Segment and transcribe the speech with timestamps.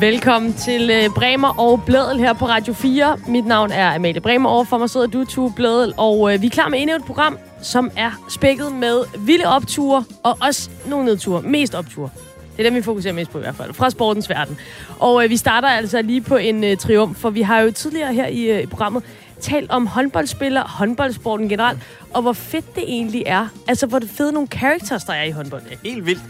[0.00, 3.18] Velkommen til øh, Bremer og Blædel her på Radio 4.
[3.28, 6.46] Mit navn er Amalie Bremer, og for mig sidder du, Tue Blædel, og øh, vi
[6.46, 11.04] er klar med endnu et program, som er spækket med vilde opture og også nogle
[11.04, 11.42] nedture.
[11.42, 12.10] Mest opture.
[12.56, 14.58] Det er dem, vi fokuserer mest på i hvert fald, fra sportens verden.
[14.98, 18.12] Og øh, vi starter altså lige på en øh, triumf, for vi har jo tidligere
[18.12, 19.02] her i, øh, i programmet
[19.40, 21.78] talt om håndboldspillere, håndboldsporten generelt,
[22.14, 23.46] og hvor fedt det egentlig er.
[23.68, 25.62] Altså, hvor det fede nogle characters, der er i håndbold.
[25.84, 26.22] Helt vildt.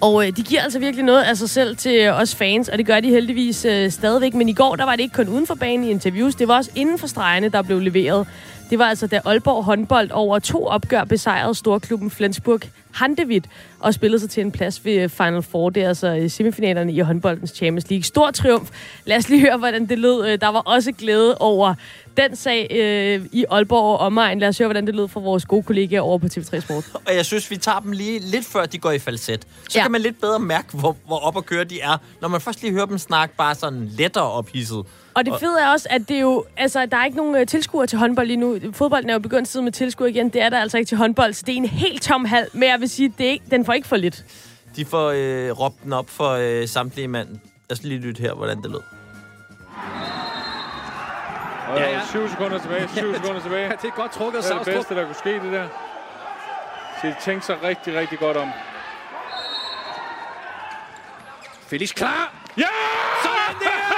[0.00, 2.78] Og øh, de giver altså virkelig noget af sig selv til øh, os fans, og
[2.78, 4.34] det gør de heldigvis øh, stadigvæk.
[4.34, 6.56] Men i går, der var det ikke kun uden for banen i interviews, det var
[6.56, 8.26] også inden for stregene, der blev leveret.
[8.70, 12.60] Det var altså, da Aalborg håndbold over to opgør besejrede storklubben Flensburg
[12.94, 13.46] Handewitt
[13.80, 15.70] og spillede sig til en plads ved øh, Final Four.
[15.70, 18.02] Det er altså øh, semifinalerne i håndboldens Champions League.
[18.04, 18.70] Stor triumf.
[19.04, 20.26] Lad os lige høre, hvordan det lød.
[20.28, 21.74] Øh, Der var også glæde over
[22.16, 24.38] den sag øh, i Aalborg og omegn.
[24.38, 26.84] Lad os høre, hvordan det lød fra vores gode kollegaer over på TV3 Sport.
[27.06, 29.46] Og jeg synes, vi tager dem lige lidt før de går i falset.
[29.68, 29.82] Så Ja.
[29.82, 32.62] kan man lidt bedre mærke, hvor, hvor op at køre de er, når man først
[32.62, 34.82] lige hører dem snakke bare sådan lettere ophidset.
[35.16, 37.46] Og det fede er også, at det er jo, altså, der er ikke nogen uh,
[37.46, 38.58] tilskuere til håndbold lige nu.
[38.72, 40.28] Fodbolden er jo begyndt siden med tilskuere igen.
[40.28, 42.48] Det er der altså ikke til håndbold, så det er en helt tom hal.
[42.52, 44.24] Men jeg vil sige, det er ikke, den får ikke for lidt.
[44.76, 47.28] De får øh, råbt den op for øh, samtlige mand.
[47.28, 47.38] Lad
[47.78, 48.80] os lige lytte her, hvordan det lød.
[51.68, 52.00] Og ja, ja.
[52.10, 53.64] 7 sekunder tilbage, 7 sekunder tilbage.
[53.64, 55.68] Ja, det er godt trukket, Det er det bedste, der kunne ske, det der.
[57.00, 58.48] Så de tænkte sig rigtig, rigtig godt om.
[61.66, 62.34] Felix klar.
[62.56, 62.62] Ja!
[63.22, 63.96] Sådan der!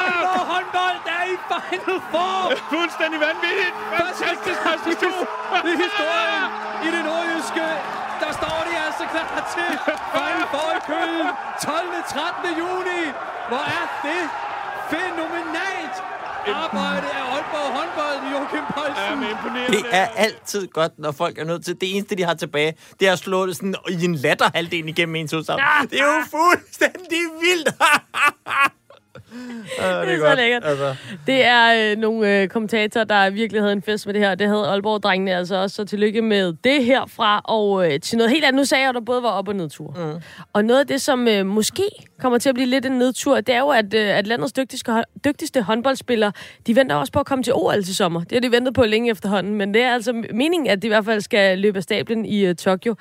[0.00, 1.36] Aalborg håndbold er i
[1.68, 2.40] Final Four.
[2.74, 3.72] Fuldstændig vanvittigt!
[4.02, 5.24] Fantastisk præstation!
[5.70, 6.46] I historien
[6.86, 7.66] i det nordjyske,
[8.22, 9.70] der står de altså klar til
[10.14, 11.28] Final Four i Køln
[11.62, 11.86] 12.
[12.08, 12.58] 13.
[12.62, 13.02] juni.
[13.50, 14.22] Hvor er det
[14.92, 15.96] fænomenalt
[16.46, 19.22] arbejde af Aalborg håndbold, Joachim Poulsen.
[19.56, 19.66] Ja.
[19.76, 21.80] Det er altid godt, når folk er nødt til...
[21.80, 24.88] Det eneste, de har tilbage, det er at slå det sådan i en latter halvdelen
[24.88, 25.64] igennem en to sammen.
[25.80, 27.68] Ah, Det er jo fuldstændig vildt!
[29.78, 30.64] uh, det, er så lækkert.
[30.64, 30.94] Altså.
[31.26, 34.34] Det er øh, nogle øh, kommentatorer, der virkelig havde en fest med det her.
[34.34, 35.76] Det havde Aalborg-drengene altså også.
[35.76, 37.40] Så tillykke med det herfra.
[37.44, 38.60] Og øh, til noget helt andet.
[38.60, 39.94] Nu sagde jeg, at der både var op- og nedtur.
[39.96, 40.22] Mm.
[40.52, 41.82] Og noget af det, som øh, måske
[42.20, 45.04] kommer til at blive lidt en nedtur, det er jo, at, øh, at landets dygtigste,
[45.24, 46.32] dygtigste håndboldspillere,
[46.66, 48.20] de venter også på at komme til OL til sommer.
[48.20, 49.54] Det har de ventet på længe efterhånden.
[49.54, 52.44] Men det er altså meningen, at de i hvert fald skal løbe af stablen i
[52.44, 52.94] øh, Tokyo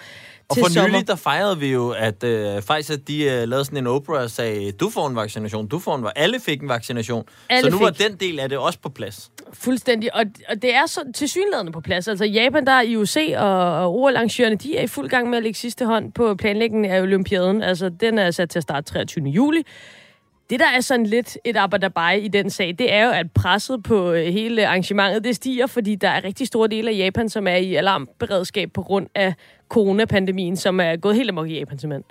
[0.50, 0.90] Og for sommer.
[0.90, 4.30] nylig, der fejrede vi jo, at øh, Pfizer, de øh, lavede sådan en Oprah og
[4.30, 7.24] sagde, du får en vaccination, du får en va-" Alle fik en vaccination.
[7.50, 8.08] Alle så nu var fik.
[8.10, 9.32] den del af det også på plads.
[9.54, 10.16] Fuldstændig.
[10.16, 12.08] Og, og det er så tilsyneladende på plads.
[12.08, 15.44] Altså Japan, der er IOC og, og OL-arrangørerne, de er i fuld gang med at
[15.44, 17.62] lægge sidste hånd på planlægningen af Olympiaden.
[17.62, 19.26] Altså, den er sat til at starte 23.
[19.26, 19.64] juli.
[20.50, 23.84] Det, der er sådan lidt et abadabai i den sag, det er jo, at presset
[23.84, 27.48] på øh, hele arrangementet, det stiger, fordi der er rigtig store dele af Japan, som
[27.48, 29.34] er i alarmberedskab på grund af
[29.70, 32.04] coronapandemien, som er gået helt amok i Japan simpelthen.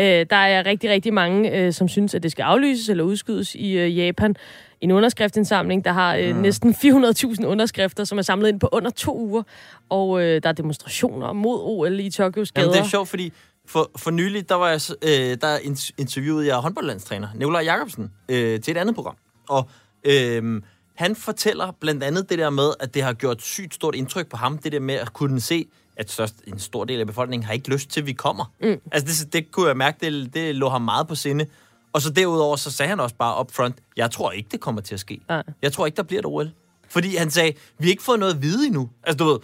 [0.00, 3.54] Øh, der er rigtig, rigtig mange, øh, som synes, at det skal aflyses eller udskydes
[3.54, 4.36] i øh, Japan.
[4.80, 9.18] En underskriftsindsamling, der har øh, næsten 400.000 underskrifter, som er samlet ind på under to
[9.18, 9.42] uger.
[9.88, 12.66] Og øh, der er demonstrationer mod OL i Tokyos gader.
[12.66, 13.32] Jamen, det er sjovt, fordi
[13.70, 18.60] for, for nylig, der var jeg, øh, der in- interviewede jeg håndboldlandstræner, Nikolaj Jakobsen, øh,
[18.60, 19.16] til et andet program.
[19.48, 19.68] Og
[20.04, 20.62] øh,
[20.94, 24.36] han fortæller blandt andet det der med, at det har gjort sygt stort indtryk på
[24.36, 25.66] ham, det der med at kunne se,
[25.96, 28.52] at størst, en stor del af befolkningen har ikke lyst til, at vi kommer.
[28.62, 28.80] Mm.
[28.92, 31.46] Altså, det, det kunne jeg mærke, det, det lå ham meget på sinde.
[31.92, 34.80] Og så derudover, så sagde han også bare up front, jeg tror ikke, det kommer
[34.80, 35.20] til at ske.
[35.28, 35.42] Nej.
[35.62, 36.50] Jeg tror ikke, der bliver et OL.
[36.88, 38.90] Fordi han sagde, vi har ikke fået noget at vide endnu.
[39.02, 39.38] Altså, du ved,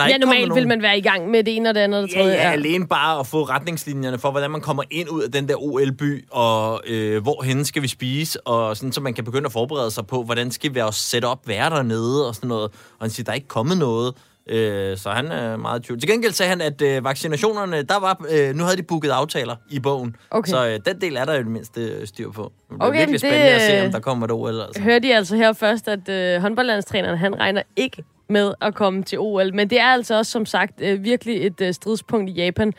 [0.00, 0.60] der er Ja, normalt nogen...
[0.60, 2.34] vil man være i gang med det ene og det andet og det Ja, tredje.
[2.34, 5.62] ja, alene bare at få retningslinjerne for, hvordan man kommer ind ud af den der
[5.62, 9.52] OL-by, og øh, hvor hen skal vi spise, og sådan, så man kan begynde at
[9.52, 12.64] forberede sig på, hvordan skal vi også sætte op være dernede, og sådan noget.
[12.64, 14.14] Og han siger, der er ikke kommet noget.
[14.48, 16.00] Øh, så han er meget tvivl.
[16.00, 19.56] Til gengæld sagde han, at øh, vaccinationerne, der var, øh, nu havde de booket aftaler
[19.70, 20.16] i bogen.
[20.30, 20.50] Okay.
[20.50, 22.42] Så øh, den del er der jo det mindste øh, styr på.
[22.42, 24.60] Det bliver Okay, virkelig det, spændende at se, øh, om der kommer et OL.
[24.60, 24.82] Altså.
[24.82, 29.18] Hørte I altså her først, at øh, håndboldlandstræneren, han regner ikke med at komme til
[29.18, 29.54] OL.
[29.54, 32.72] Men det er altså også, som sagt, øh, virkelig et øh, stridspunkt i Japan.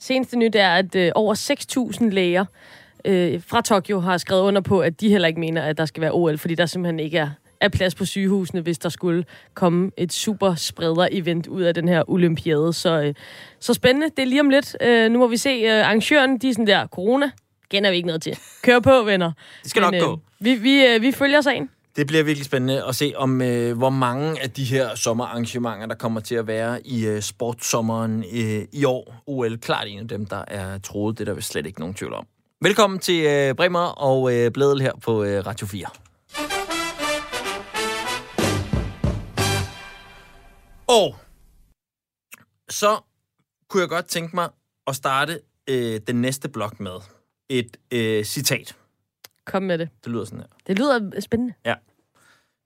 [0.00, 1.34] Seneste nyt er, at øh, over
[2.04, 2.44] 6.000 læger
[3.04, 6.00] øh, fra Tokyo har skrevet under på, at de heller ikke mener, at der skal
[6.00, 7.30] være OL, fordi der simpelthen ikke er,
[7.60, 9.24] er plads på sygehusene, hvis der skulle
[9.54, 12.72] komme et super spreder-event ud af den her olympiade.
[12.72, 13.14] Så, øh,
[13.60, 14.10] så spændende.
[14.16, 14.76] Det er lige om lidt.
[14.80, 17.30] Øh, nu må vi se øh, arrangøren, de er sådan der, corona,
[17.70, 18.38] kender vi ikke noget til.
[18.62, 19.32] Kør på, venner.
[19.62, 20.20] Det skal nok øh, gå.
[20.40, 21.70] Vi, vi, øh, vi følger sagen.
[21.96, 25.94] Det bliver virkelig spændende at se, om øh, hvor mange af de her sommerarrangementer, der
[25.94, 29.22] kommer til at være i øh, sportssommeren øh, i år.
[29.26, 31.18] OL klart en af dem, der er troet.
[31.18, 32.26] Det er der vist slet ikke nogen tvivl om.
[32.62, 35.86] Velkommen til øh, Bremer og øh, Blædel her på øh, Radio 4.
[40.86, 41.16] Og
[42.70, 42.98] så
[43.68, 44.48] kunne jeg godt tænke mig
[44.86, 47.00] at starte øh, den næste blok med.
[47.48, 48.76] et øh, citat.
[49.46, 49.88] Kom med det.
[50.04, 50.46] Det lyder sådan her.
[50.66, 51.54] Det lyder spændende.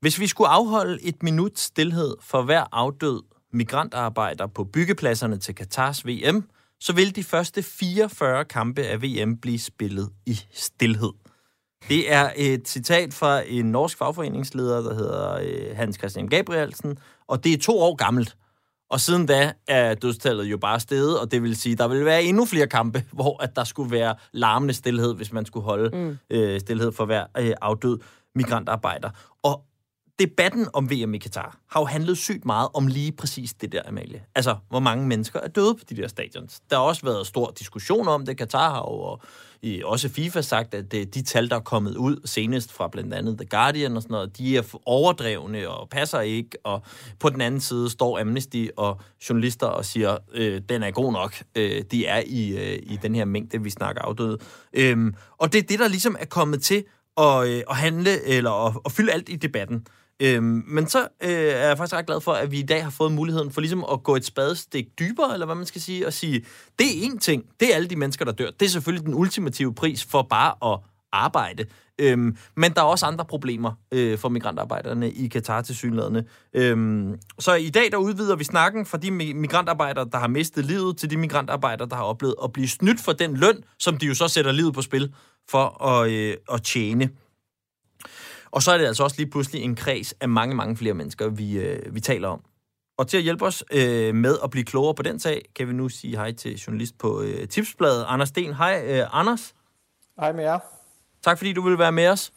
[0.00, 3.22] Hvis vi skulle afholde et minut stillhed for hver afdød
[3.52, 6.48] migrantarbejder på byggepladserne til Katars VM,
[6.80, 11.12] så vil de første 44 kampe af VM blive spillet i stillhed.
[11.88, 17.44] Det er et citat fra en norsk fagforeningsleder, der hedder øh, Hans Christian Gabrielsen, og
[17.44, 18.36] det er to år gammelt.
[18.90, 22.22] Og siden da er dødstallet jo bare steget, og det vil sige, der vil være
[22.22, 26.18] endnu flere kampe, hvor at der skulle være larmende stillhed, hvis man skulle holde mm.
[26.30, 27.98] øh, stillhed for hver øh, afdød
[28.34, 29.10] migrantarbejder.
[30.18, 33.82] Debatten om VM i Katar har jo handlet sygt meget om lige præcis det der,
[33.86, 34.22] Amalie.
[34.34, 36.60] Altså, hvor mange mennesker er døde på de der stadions.
[36.70, 38.36] Der har også været stor diskussion om det.
[38.36, 39.22] Katar har jo, og
[39.62, 43.38] i, også FIFA sagt, at de tal, der er kommet ud senest fra blandt andet
[43.38, 46.50] The Guardian og sådan noget, de er overdrevne og passer ikke.
[46.64, 46.82] Og
[47.20, 51.42] på den anden side står Amnesty og journalister og siger, øh, den er god nok.
[51.54, 54.38] Øh, de er i, øh, i den her mængde, vi snakker afdøde.
[54.72, 56.84] Øhm, og det er det, der ligesom er kommet til
[57.16, 59.86] at, øh, at handle eller at, at fylde alt i debatten.
[60.22, 62.90] Øhm, men så øh, er jeg faktisk ret glad for, at vi i dag har
[62.90, 66.12] fået muligheden for ligesom at gå et spadestik dybere, eller hvad man skal sige, og
[66.12, 66.44] sige,
[66.78, 68.50] det er én ting, det er alle de mennesker, der dør.
[68.50, 70.80] Det er selvfølgelig den ultimative pris for bare at
[71.12, 71.64] arbejde.
[71.98, 76.24] Øhm, men der er også andre problemer øh, for migrantarbejderne i Katar til synlædende.
[76.54, 80.96] Øhm, så i dag der udvider vi snakken fra de migrantarbejdere, der har mistet livet,
[80.96, 84.14] til de migrantarbejdere, der har oplevet at blive snydt for den løn, som de jo
[84.14, 85.12] så sætter livet på spil
[85.50, 87.10] for at, øh, at tjene.
[88.50, 91.28] Og så er det altså også lige pludselig en kreds af mange, mange flere mennesker,
[91.28, 92.40] vi, øh, vi taler om.
[92.98, 95.72] Og til at hjælpe os øh, med at blive klogere på den sag, kan vi
[95.72, 98.54] nu sige hej til journalist på øh, Tipsbladet, Anders Sten.
[98.54, 99.54] Hej, øh, Anders.
[100.20, 100.58] Hej med jer.
[101.22, 102.32] Tak fordi du vil være med os.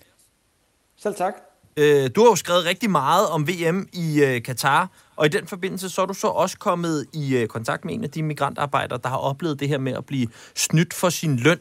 [0.97, 1.33] Selv tak.
[1.77, 5.47] Øh, du har jo skrevet rigtig meget om VM i øh, Katar, og i den
[5.47, 8.99] forbindelse så er du så også kommet i øh, kontakt med en af de migrantarbejdere,
[9.03, 11.59] der har oplevet det her med at blive snydt for sin løn.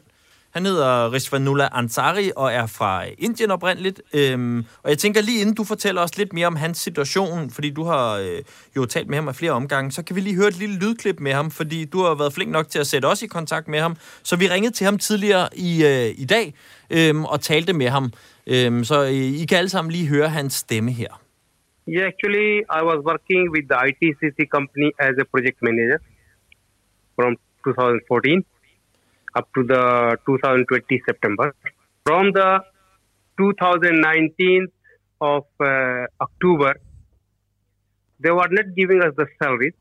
[0.53, 4.01] Han hedder Rishwanullah Ansari og er fra Indien oprindeligt.
[4.13, 7.69] Øhm, og jeg tænker lige inden du fortæller os lidt mere om hans situation, fordi
[7.69, 8.41] du har øh,
[8.75, 11.19] jo talt med ham af flere omgange, så kan vi lige høre et lille lydklip
[11.19, 13.79] med ham, fordi du har været flink nok til at sætte os i kontakt med
[13.79, 13.95] ham.
[14.23, 16.53] Så vi ringede til ham tidligere i, øh, i dag
[16.89, 18.11] øhm, og talte med ham.
[18.47, 21.21] Øhm, så øh, I kan alle sammen lige høre hans stemme her.
[21.87, 25.99] Yeah, actually, I was working with the ITCC company as a project manager
[27.15, 27.31] from
[27.65, 28.45] 2014
[29.35, 31.53] up to the 2020 September.
[32.05, 32.59] From the
[33.37, 34.67] 2019
[35.21, 36.73] of uh, October,
[38.23, 39.73] they were not giving us the salaries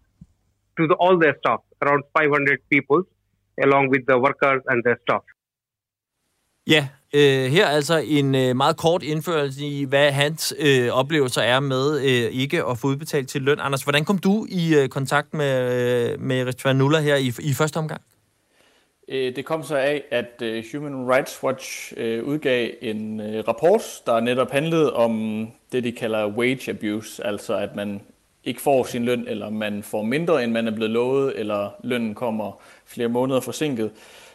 [0.77, 3.03] to the, all their staff, around 500 people,
[3.63, 5.25] along with the workers and their staff.
[6.67, 11.43] Ja, øh, her er altså en øh, meget kort indførelse i, hvad hans øh, oplevelser
[11.43, 13.61] er med øh, ikke at få udbetalt til løn.
[13.61, 15.55] Anders, hvordan kom du i øh, kontakt med,
[16.13, 18.03] øh, med Ritva her i, i første omgang?
[19.11, 24.21] Øh, det kom så af, at øh, Human Rights Watch øh, udgav en rapport, der
[24.21, 28.01] netop handlede om det, de kalder wage abuse, altså at man
[28.45, 32.15] ikke får sin løn, eller man får mindre, end man er blevet lovet, eller lønnen
[32.15, 33.91] kommer flere måneder forsinket.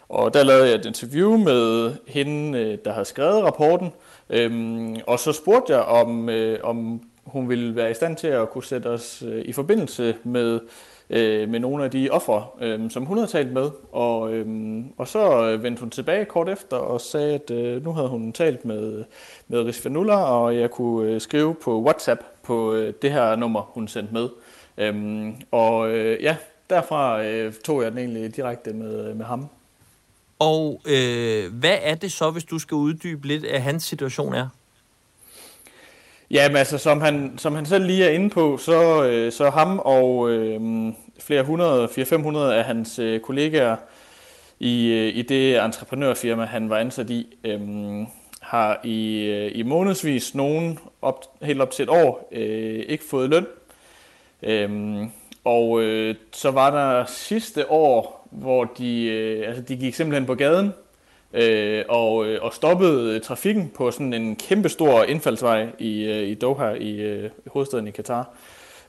[0.10, 3.90] Og der lavede jeg et interview med hende, der har skrevet rapporten,
[4.30, 6.30] øhm, og så spurgte jeg, om,
[6.64, 10.60] om hun ville være i stand til at kunne sætte os i forbindelse med
[11.10, 13.70] øh, med nogle af de ofre, øh, som hun havde talt med.
[13.92, 17.94] Og, øh, og så øh, vendte hun tilbage kort efter og sagde, at øh, nu
[17.94, 19.04] havde hun talt med,
[19.48, 23.88] med Risfanullah, og jeg kunne øh, skrive på WhatsApp på øh, det her nummer, hun
[23.88, 24.30] sendte med.
[24.78, 26.38] Øh, og øh, ja,
[26.70, 29.50] derfra øh, tog jeg den egentlig direkte med, øh, med ham.
[30.40, 34.48] Og øh, hvad er det så, hvis du skal uddybe lidt af hans situation er?
[36.32, 39.50] Ja, men altså, som han, som han selv lige er inde på, så, øh, så
[39.50, 40.62] ham og øh,
[41.20, 43.76] flere hundrede, 400-500 af hans øh, kollegaer
[44.60, 47.60] i, øh, i det entreprenørfirma, han var ansat i, øh,
[48.42, 53.30] har i, øh, i månedsvis, nogen op, helt op til et år, øh, ikke fået
[53.30, 53.46] løn.
[54.44, 54.70] Øh,
[55.44, 60.36] og øh, så var der sidste år, hvor de, øh, altså, de gik simpelthen på
[60.36, 60.74] gaden
[61.36, 66.34] øh, og, øh, og stoppede trafikken på sådan en kæmpe stor indfaldsvej i, øh, i
[66.34, 68.30] Doha, i i hovedstaden i Katar.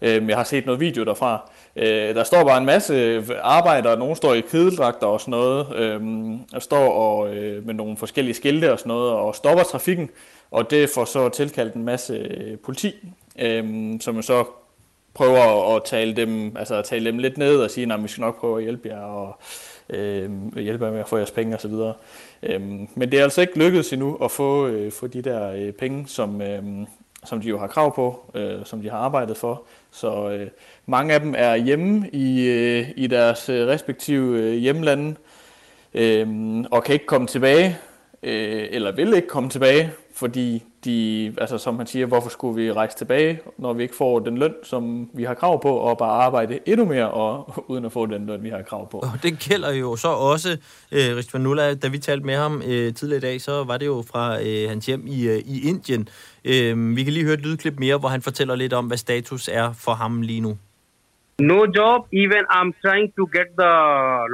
[0.03, 1.50] Øh, jeg har set noget video derfra.
[1.76, 6.00] Øh, der står bare en masse arbejdere, nogle står i kedeldragter og sådan noget, øh,
[6.55, 10.11] og står og, øh, med nogle forskellige skilte og sådan noget, og stopper trafikken,
[10.50, 12.29] og det får så tilkaldt en masse
[12.65, 12.95] politi,
[13.38, 13.65] øh,
[14.00, 14.45] som så
[15.15, 18.23] prøver at tale dem, altså at tale dem lidt ned og sige, at vi skal
[18.23, 19.38] nok prøve at hjælpe jer, og
[19.91, 21.73] øh, hjælpe jer med at få jeres penge osv.
[22.43, 25.73] Øhm, men det er altså ikke lykkedes endnu at få, øh, få de der øh,
[25.73, 26.62] penge, som, øh,
[27.25, 29.62] som de jo har krav på, øh, som de har arbejdet for.
[29.90, 30.49] Så øh,
[30.87, 35.14] mange af dem er hjemme i, øh, i deres øh, respektive øh, hjemlande.
[35.95, 37.78] øhm, og kan ikke komme tilbage,
[38.23, 42.73] øh, eller vil ikke komme tilbage, fordi de, altså som han siger, hvorfor skulle vi
[42.73, 46.23] rejse tilbage, når vi ikke får den løn, som vi har krav på, og bare
[46.25, 48.99] arbejde endnu mere, og uden at få den løn, vi har krav på.
[48.99, 50.50] Og det gælder jo så også
[50.92, 51.75] øh, Ristvanulla.
[51.75, 54.68] Da vi talte med ham øh, tidligere i dag, så var det jo fra øh,
[54.68, 56.08] hans hjem i, øh, i Indien.
[56.44, 59.49] Øh, vi kan lige høre et lydklip mere, hvor han fortæller lidt om, hvad status
[59.49, 60.58] er for ham lige nu.
[61.38, 63.75] No job, even I'm trying to get the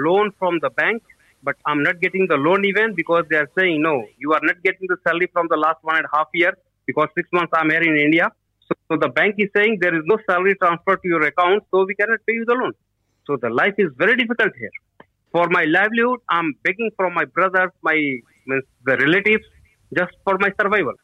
[0.04, 1.02] loan from the bank,
[1.42, 4.62] but I'm not getting the loan even because they are saying, no, you are not
[4.62, 6.56] getting the salary from the last one and a half year
[6.87, 8.30] because six months I'm here in India.
[8.68, 11.84] So, so the bank is saying there is no salary transfer to your account, so
[11.84, 12.72] we cannot pay you the loan.
[13.26, 14.70] So the life is very difficult here.
[15.32, 17.96] For my livelihood, I'm begging from my brothers, my
[18.46, 19.44] the relatives,
[19.96, 20.94] just for my survival.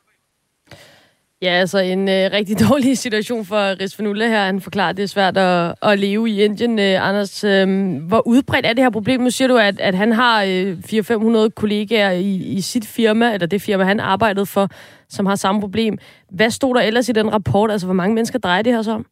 [1.43, 4.45] Ja, altså en øh, rigtig dårlig situation for Risvanulla her.
[4.45, 6.79] Han forklarer, at det er svært at, at leve i Indien.
[6.79, 9.21] Øh, Anders, øh, hvor udbredt er det her problem?
[9.21, 13.47] Nu siger du, at, at han har øh, 400-500 kollegaer i, i sit firma, eller
[13.47, 14.69] det firma, han arbejdede for,
[15.09, 15.99] som har samme problem.
[16.31, 17.71] Hvad stod der ellers i den rapport?
[17.71, 19.07] Altså, hvor mange mennesker drejer det her så om?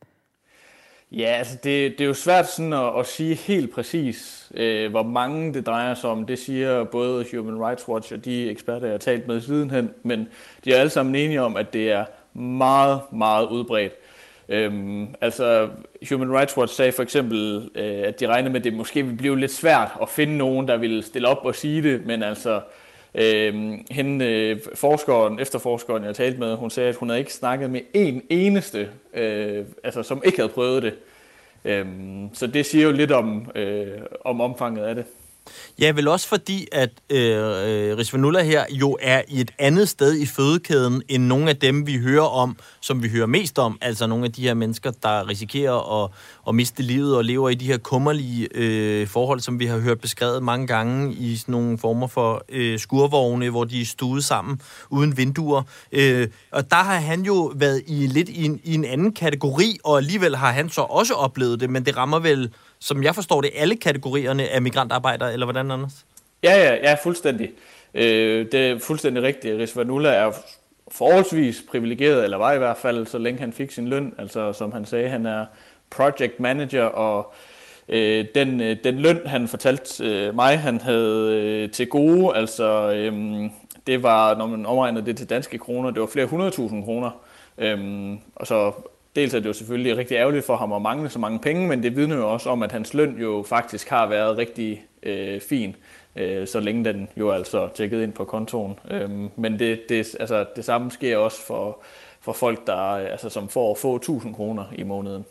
[1.13, 5.03] Ja, altså det, det er jo svært sådan at, at sige helt præcis, øh, hvor
[5.03, 6.27] mange det drejer sig om.
[6.27, 10.29] Det siger både Human Rights Watch og de eksperter, jeg har talt med sidenhen, men
[10.65, 12.05] de er alle sammen enige om, at det er
[12.41, 13.93] meget, meget udbredt.
[14.49, 15.69] Øhm, altså,
[16.11, 19.17] Human Rights Watch sagde for eksempel, øh, at de regner med, at det måske vil
[19.17, 22.61] blive lidt svært at finde nogen, der vil stille op og sige det, men altså,
[23.15, 27.71] øh, hende, øh, forskeren, efterforskeren, jeg talte med, hun sagde, at hun havde ikke snakket
[27.71, 30.95] med en eneste, øh, altså, som ikke havde prøvet det.
[31.65, 31.87] Øh,
[32.33, 35.05] så det siger jo lidt om, øh, om omfanget af det.
[35.81, 40.17] Ja, vel også fordi, at øh, øh Risvanulla her jo er i et andet sted
[40.19, 43.79] i fødekæden, end nogle af dem, vi hører om, som vi hører mest om.
[43.81, 46.11] Altså nogle af de her mennesker, der risikerer at,
[46.49, 50.01] at miste livet og lever i de her kummerlige øh, forhold, som vi har hørt
[50.01, 54.61] beskrevet mange gange i sådan nogle former for øh, skurvogne, hvor de er stuet sammen
[54.91, 55.63] uden vinduer.
[55.93, 59.79] Øh, og der har han jo været i lidt i en, i en anden kategori,
[59.85, 63.41] og alligevel har han så også oplevet det, men det rammer vel som jeg forstår
[63.41, 66.07] det, alle kategorierne af migrantarbejdere, eller hvordan, Anders?
[66.43, 67.51] Ja, ja, ja, fuldstændig.
[67.95, 69.59] Øh, det er fuldstændig rigtigt.
[69.59, 70.33] Risvanulla er
[70.89, 74.15] forholdsvis privilegeret, eller var i hvert fald, så længe han fik sin løn.
[74.19, 75.47] Altså, som han sagde, han er
[75.91, 77.35] project manager, og
[77.89, 82.93] øh, den, øh, den løn, han fortalte øh, mig, han havde øh, til gode, altså,
[82.93, 83.51] øh,
[83.87, 87.11] det var, når man omregnede det til danske kroner, det var flere hundredtusind kroner.
[87.59, 87.79] Øh,
[88.37, 88.73] og så
[89.17, 91.83] dels er det jo selvfølgelig rigtig ærgerligt for ham at mangle så mange penge, men
[91.83, 95.77] det vidner jo også om, at hans løn jo faktisk har været rigtig øh, fin,
[96.17, 98.79] øh, så længe den jo altså tjekket ind på kontoen.
[98.91, 101.83] Øh, men det, det, altså, det samme sker også for,
[102.21, 105.25] for folk, der, øh, altså, som får få 1000 kroner i måneden.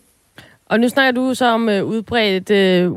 [0.69, 2.91] Og nu snakker du så om øh, udbredt øh,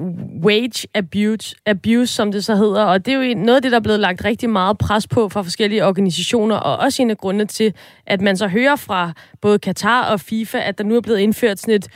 [0.45, 3.79] wage abuse, abuse, som det så hedder, og det er jo noget af det, der
[3.79, 7.45] er blevet lagt rigtig meget pres på fra forskellige organisationer, og også en af grundene
[7.45, 7.75] til,
[8.07, 11.59] at man så hører fra både Qatar og FIFA, at der nu er blevet indført
[11.59, 11.89] sådan et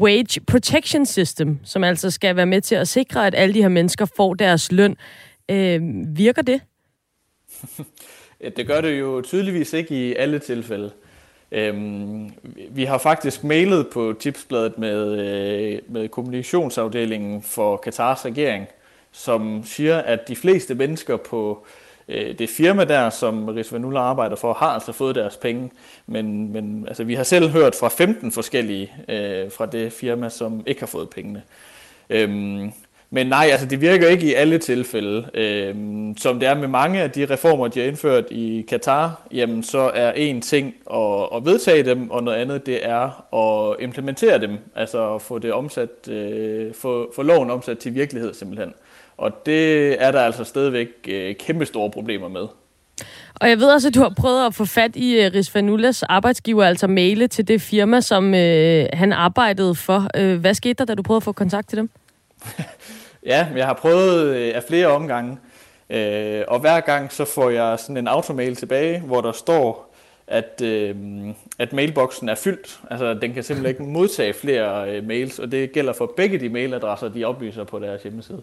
[0.00, 3.68] wage protection system, som altså skal være med til at sikre, at alle de her
[3.68, 4.96] mennesker får deres løn.
[5.50, 5.80] Øh,
[6.16, 6.60] virker det?
[8.56, 10.90] det gør det jo tydeligvis ikke i alle tilfælde.
[11.54, 12.30] Øhm,
[12.70, 18.66] vi har faktisk mailet på tipsbladet med, øh, med kommunikationsafdelingen for Katars regering,
[19.12, 21.66] som siger, at de fleste mennesker på
[22.08, 25.70] øh, det firma der, som Risvanulla arbejder for, har altså fået deres penge.
[26.06, 30.62] Men, men altså, vi har selv hørt fra 15 forskellige øh, fra det firma, som
[30.66, 31.42] ikke har fået pengene.
[32.10, 32.72] Øhm,
[33.14, 35.30] men nej, altså det virker ikke i alle tilfælde.
[35.34, 39.62] Øhm, som det er med mange af de reformer, de har indført i Katar, jamen
[39.62, 44.40] så er en ting at, at vedtage dem, og noget andet det er at implementere
[44.40, 44.58] dem.
[44.76, 48.72] Altså få det omsat, øh, få, få loven omsat til virkelighed simpelthen.
[49.16, 52.46] Og det er der altså stadigvæk øh, kæmpe store problemer med.
[53.34, 56.64] Og jeg ved også, at du har prøvet at få fat i uh, Risvanullas arbejdsgiver,
[56.64, 60.08] altså maile til det firma, som øh, han arbejdede for.
[60.16, 61.90] Øh, hvad skete der, da du prøvede at få kontakt til dem?
[63.26, 65.38] Ja, jeg har prøvet øh, af flere omgange,
[65.90, 69.94] øh, og hver gang så får jeg sådan en automail tilbage, hvor der står,
[70.26, 70.96] at, øh,
[71.58, 72.80] at mailboksen er fyldt.
[72.90, 76.48] Altså, den kan simpelthen ikke modtage flere øh, mails, og det gælder for begge de
[76.48, 78.42] mailadresser, de oplyser på deres hjemmeside.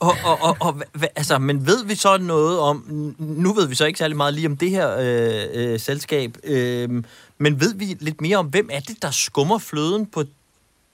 [0.00, 3.74] Og, og, og, og hva, altså, men ved vi så noget om, nu ved vi
[3.74, 7.04] så ikke særlig meget lige om det her øh, øh, selskab, øh,
[7.38, 10.24] men ved vi lidt mere om, hvem er det, der skummer fløden på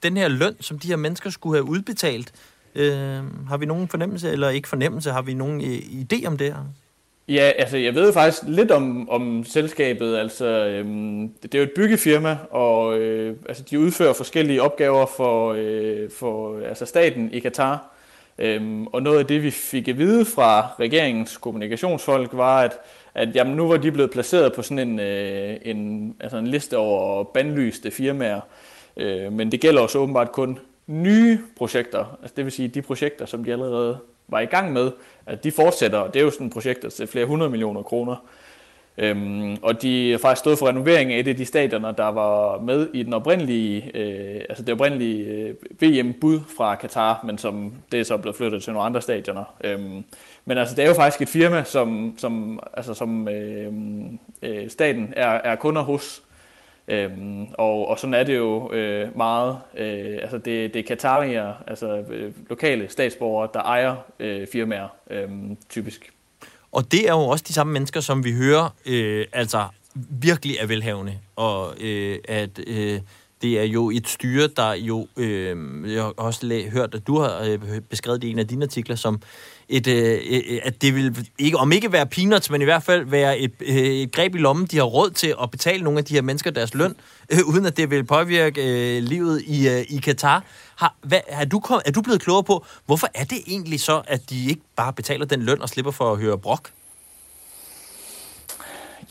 [0.02, 2.32] den her løn, som de her mennesker skulle have udbetalt?
[2.78, 6.46] Øh, har vi nogen fornemmelse, eller ikke fornemmelse, har vi nogen øh, idé om det
[6.46, 6.64] her?
[7.28, 10.16] Ja, altså jeg ved faktisk lidt om, om selskabet.
[10.16, 15.54] Altså, øhm, det er jo et byggefirma, og øh, altså, de udfører forskellige opgaver for,
[15.58, 17.94] øh, for altså staten i Katar.
[18.38, 22.78] Øhm, og noget af det, vi fik at vide fra regeringens kommunikationsfolk, var, at,
[23.14, 26.76] at jamen, nu var de blevet placeret på sådan en, øh, en, altså en liste
[26.76, 28.40] over bandlyste firmaer.
[28.96, 33.26] Øh, men det gælder også åbenbart kun nye projekter, altså det vil sige de projekter,
[33.26, 34.90] som de allerede var i gang med,
[35.26, 38.16] at de fortsætter, og det er jo sådan projekter til flere hundrede millioner kroner.
[38.98, 42.60] Øhm, og de har faktisk stået for renovering af et af de stadioner, der var
[42.60, 48.00] med i den oprindelige, øh, altså det oprindelige øh, VM-bud fra Katar, men som det
[48.00, 49.54] er så blevet flyttet til nogle andre stadioner.
[49.64, 50.04] Øhm,
[50.44, 53.72] men altså det er jo faktisk et firma, som, som, altså, som øh,
[54.42, 56.22] øh, staten er, er kunder hos.
[56.88, 59.58] Øhm, og, og sådan er det jo øh, meget.
[59.76, 65.28] Øh, altså det, det er katarier, altså øh, lokale statsborgere, der ejer øh, firmaer, øh,
[65.68, 66.12] typisk.
[66.72, 69.64] Og det er jo også de samme mennesker, som vi hører, øh, altså
[70.10, 73.00] virkelig er velhavende, og øh, at øh,
[73.42, 75.56] det er jo et styre, der jo, øh,
[75.94, 78.64] jeg har også læ- hørt, at du har øh, beskrevet det i en af dine
[78.64, 79.20] artikler, som
[79.68, 82.82] et, øh, øh, øh, at det vil ikke, om ikke være peanuts, men i hvert
[82.82, 85.98] fald være et, øh, et greb i lommen, de har råd til at betale nogle
[85.98, 86.94] af de her mennesker deres løn,
[87.32, 88.62] øh, uden at det vil påvirke
[88.96, 90.44] øh, livet i, øh, i Katar.
[90.76, 94.02] Har, hvad, er, du kom, er du blevet klogere på, hvorfor er det egentlig så,
[94.06, 96.70] at de ikke bare betaler den løn og slipper for at høre brok?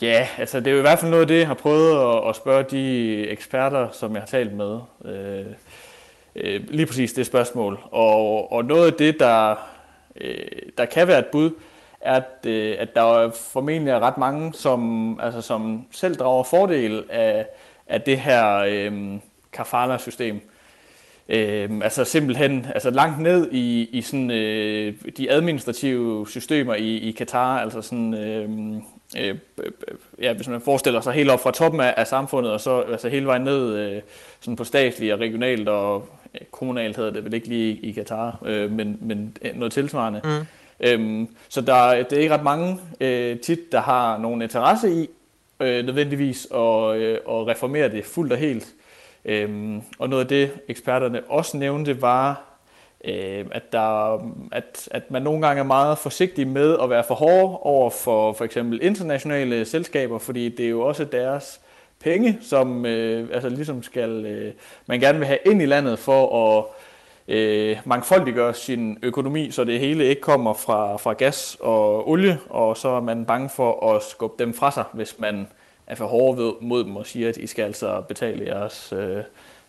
[0.00, 2.28] Ja, altså det er jo i hvert fald noget af det, jeg har prøvet at,
[2.28, 4.78] at spørge de eksperter, som jeg har talt med.
[5.04, 5.46] Øh,
[6.36, 7.78] øh, lige præcis det spørgsmål.
[7.90, 9.54] Og, og noget af det, der,
[10.20, 10.46] øh,
[10.78, 11.50] der kan være et bud,
[12.00, 17.04] er, at, øh, at der formentlig er ret mange, som, altså, som selv drager fordel
[17.10, 17.46] af,
[17.86, 19.18] af det her øh,
[19.52, 20.40] kafala-system.
[21.28, 27.10] Øh, altså simpelthen altså langt ned i, i sådan, øh, de administrative systemer i, i
[27.10, 28.48] Katar, altså sådan, øh,
[29.16, 29.36] øh,
[30.22, 33.08] ja, hvis man forestiller sig helt op fra toppen af, af samfundet, og så altså
[33.08, 34.02] hele vejen ned øh,
[34.40, 38.38] sådan på statsligt og regionalt og ja, kommunalt hedder det vel ikke lige i Katar,
[38.46, 40.20] øh, men, men noget tilsvarende.
[40.24, 40.46] Mm.
[40.80, 45.08] Øhm, så der, det er ikke ret mange øh, tit, der har nogen interesse i
[45.60, 48.74] øh, nødvendigvis at, øh, at reformere det fuldt og helt.
[49.24, 52.47] Øhm, og noget af det, eksperterne også nævnte, var,
[53.04, 54.14] øh, at, der,
[54.52, 58.32] at, at man nogle gange er meget forsigtig med at være for hård over for
[58.32, 61.60] for eksempel internationale selskaber, fordi det er jo også deres
[62.00, 64.52] penge, som øh, altså ligesom skal, øh,
[64.86, 66.64] man gerne vil have ind i landet for at
[67.28, 72.76] øh, mangfoldiggøre sin økonomi, så det hele ikke kommer fra, fra gas og olie, og
[72.76, 75.48] så er man bange for at skubbe dem fra sig, hvis man
[75.86, 79.22] er for hård mod dem og siger, at I skal altså betale jeres øh,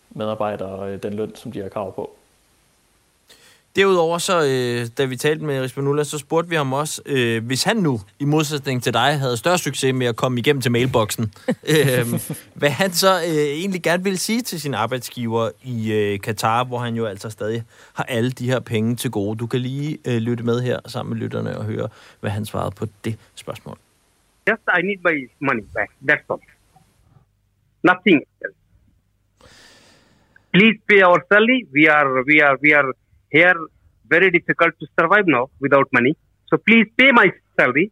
[0.10, 2.19] medarbejdere øh, den løn, som de har krav på.
[3.76, 7.64] Derudover, så, øh, da vi talte med Rispanulla, så spurgte vi ham også, øh, hvis
[7.64, 11.24] han nu, i modsætning til dig, havde større succes med at komme igennem til mailboksen,
[11.74, 12.06] øh,
[12.54, 16.80] hvad han så øh, egentlig gerne ville sige til sin arbejdsgiver i øh, Katar, hvor
[16.80, 19.38] han jo altså stadig har alle de her penge til gode.
[19.38, 21.88] Du kan lige øh, lytte med her sammen med lytterne og høre,
[22.20, 23.78] hvad han svarede på det spørgsmål.
[24.50, 25.92] Just I need my money back.
[26.10, 26.42] That's all.
[27.84, 28.60] Nothing else.
[30.54, 31.62] Please pay our salary.
[31.76, 32.94] We are we are we are
[33.32, 33.56] here
[34.08, 36.16] very difficult to survive now without money.
[36.50, 37.92] So please pay my salary,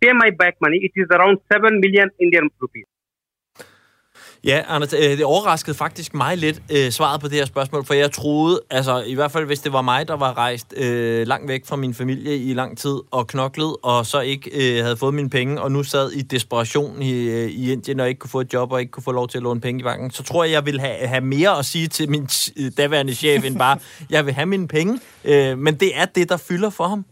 [0.00, 0.78] pay my back money.
[0.82, 2.84] It is around 7 million Indian rupees.
[4.44, 7.94] Ja, Anders, øh, det overraskede faktisk mig lidt øh, svaret på det her spørgsmål, for
[7.94, 11.48] jeg troede, altså i hvert fald hvis det var mig, der var rejst øh, langt
[11.48, 15.14] væk fra min familie i lang tid og knoklet, og så ikke øh, havde fået
[15.14, 18.40] mine penge, og nu sad i desperation i, øh, i Indien og ikke kunne få
[18.40, 20.44] et job og ikke kunne få lov til at låne penge i banken, så tror
[20.44, 23.78] jeg, jeg vil have, have mere at sige til min øh, daværende chef, end bare,
[24.10, 25.00] jeg vil have mine penge.
[25.24, 27.04] Øh, men det er det, der fylder for ham.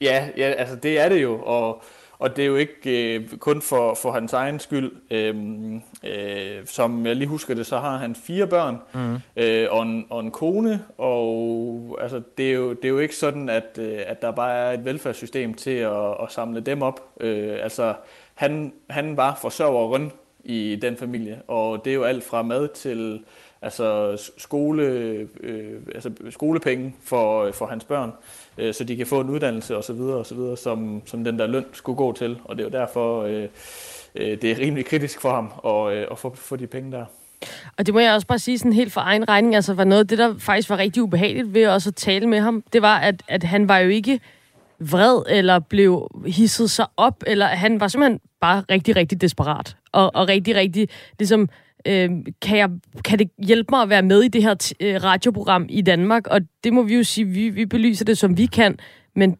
[0.00, 1.82] Ja, ja, altså det er det jo, og
[2.18, 4.92] og det er jo ikke øh, kun for, for hans egen skyld.
[5.10, 9.16] Øhm, øh, som jeg lige husker det, så har han fire børn mm.
[9.36, 10.84] øh, og, en, og en kone.
[10.98, 14.54] Og altså, det, er jo, det er jo ikke sådan, at, øh, at der bare
[14.54, 17.00] er et velfærdssystem til at, at samle dem op.
[17.20, 17.94] Øh, altså,
[18.34, 20.12] han, han var forsørgeren
[20.44, 23.24] i den familie, og det er jo alt fra mad til
[23.62, 24.82] altså skole,
[25.40, 28.12] øh, altså skolepenge for, for hans børn,
[28.58, 30.56] øh, så de kan få en uddannelse osv., osv.
[30.56, 32.38] Som, som den der løn skulle gå til.
[32.44, 33.48] Og det er jo derfor, øh,
[34.14, 37.04] øh, det er rimelig kritisk for ham at, øh, at få, få de penge der.
[37.78, 40.00] Og det må jeg også bare sige sådan helt for egen regning, altså var noget
[40.00, 42.98] af det, der faktisk var rigtig ubehageligt ved også at tale med ham, det var,
[42.98, 44.20] at, at han var jo ikke
[44.78, 49.76] vred, eller blev hisset sig op, eller han var simpelthen bare rigtig, rigtig desperat.
[49.92, 50.88] Og, og rigtig, rigtig
[51.18, 51.48] ligesom
[51.86, 52.10] øh,
[52.42, 52.70] kan, jeg,
[53.04, 56.26] kan det hjælpe mig at være med i det her øh, radioprogram i Danmark?
[56.26, 58.78] Og det må vi jo sige, vi, vi belyser det, som vi kan,
[59.16, 59.36] men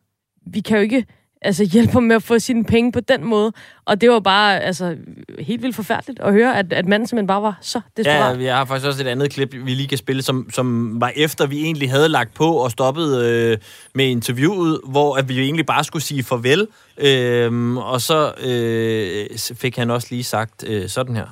[0.47, 1.05] vi kan jo ikke
[1.43, 3.53] altså, hjælpe ham med at få sine penge på den måde.
[3.85, 4.97] Og det var bare altså,
[5.39, 8.33] helt vildt forfærdeligt at høre, at, at manden simpelthen bare var så desperat.
[8.33, 11.13] Ja, vi har faktisk også et andet klip, vi lige kan spille, som, som var
[11.17, 13.59] efter, vi egentlig havde lagt på og stoppet øh,
[13.95, 16.67] med interviewet, hvor at vi egentlig bare skulle sige farvel.
[16.99, 21.27] Øh, og så øh, fik han også lige sagt øh, sådan her.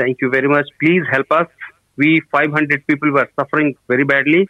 [0.00, 0.66] Thank you very much.
[0.80, 1.48] Please help us.
[2.00, 4.42] We 500 people were suffering very badly.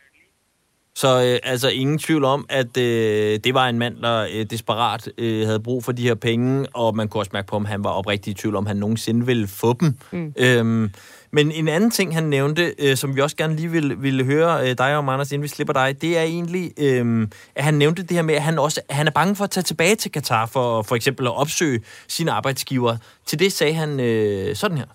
[0.96, 5.08] Så øh, altså ingen tvivl om, at øh, det var en mand, der øh, desperat
[5.18, 7.84] øh, havde brug for de her penge, og man kunne også mærke på, om han
[7.84, 9.94] var oprigtig i tvivl om, han nogensinde ville få dem.
[10.12, 10.34] Mm.
[10.38, 10.90] Øhm,
[11.30, 14.70] men en anden ting, han nævnte, øh, som vi også gerne lige ville, ville høre
[14.70, 18.02] øh, dig om, Anders, inden vi slipper dig, det er egentlig, øh, at han nævnte
[18.02, 20.12] det her med, at han også at han er bange for at tage tilbage til
[20.12, 22.96] Katar for for eksempel at opsøge sine arbejdsgiver.
[23.26, 24.86] Til det sagde han øh, sådan her.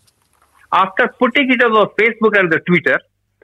[0.72, 3.00] After putting it on the Facebook and the Twitter,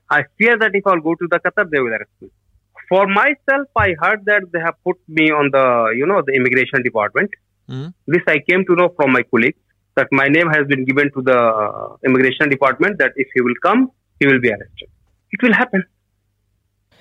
[0.10, 2.30] I fear that if I'll go to the Qatar, they will arrest me.
[2.90, 6.84] For myself, I heard that they have put me on the, you know, the immigration
[6.84, 7.30] department.
[7.70, 7.94] Mm.
[8.08, 9.58] This I came to know from my colleague
[9.96, 13.92] that my name has been given to the immigration department that if he will come,
[14.20, 14.90] he will be arrested.
[15.32, 15.84] It will happen.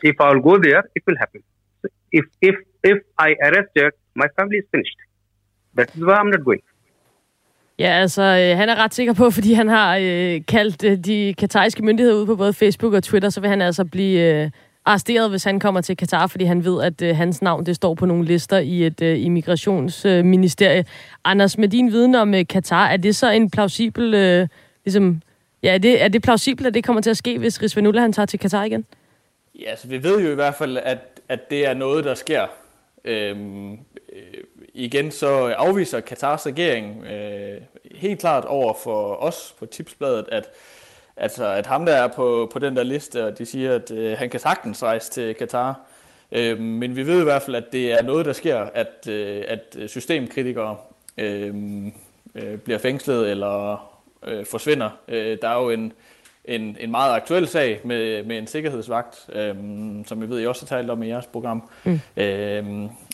[0.03, 1.43] If I will go there, it will happen.
[2.11, 4.97] If if if I arrested, my family is finished.
[5.75, 6.63] That is why I'm not going.
[7.79, 11.35] Ja, altså, øh, han er ret sikker på, fordi han har øh, kaldt øh, de
[11.39, 14.51] katariske myndigheder ud på både Facebook og Twitter, så vil han altså blive øh,
[14.85, 17.95] arresteret, hvis han kommer til Katar, fordi han ved, at øh, hans navn det står
[17.95, 20.79] på nogle lister i et øh, immigrationsministerie.
[20.79, 20.85] Øh,
[21.25, 24.49] Anders, med din viden om øh, Katar, er det så en plausibel, øh,
[24.85, 25.23] ligesom,
[25.63, 28.13] ja, er det, er det plausibelt, at det kommer til at ske, hvis Rizvanullah han
[28.13, 28.85] tager til Katar igen?
[29.61, 32.47] Ja, så vi ved jo i hvert fald, at, at det er noget, der sker.
[33.05, 33.79] Øhm, øh,
[34.77, 37.61] igen så afviser Katars regering øh,
[37.95, 40.49] helt klart over for os på tipsbladet, at,
[41.17, 44.19] altså, at ham der er på, på den der liste, og de siger, at øh,
[44.19, 45.81] han kan sagtens rejse til Katar.
[46.33, 49.45] Øh, men vi ved i hvert fald, at det er noget, der sker, at, øh,
[49.49, 50.77] at systemkritikere
[51.19, 51.55] øh,
[52.35, 53.89] øh, bliver fængslet eller
[54.27, 54.91] øh, forsvinder.
[55.09, 55.93] Øh, der er jo en,
[56.45, 59.55] en, en meget aktuel sag med, med en sikkerhedsvagt, øh,
[60.07, 62.01] som jeg ved, I også har talt om i jeres program, mm.
[62.17, 62.65] øh,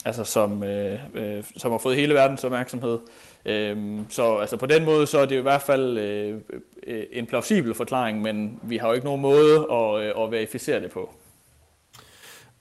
[0.04, 2.98] altså som, øh, øh, som har fået hele verdens opmærksomhed.
[3.46, 6.40] Øh, så altså på den måde, så er det i hvert fald øh,
[6.86, 10.80] øh, en plausibel forklaring, men vi har jo ikke nogen måde at, øh, at verificere
[10.80, 11.14] det på.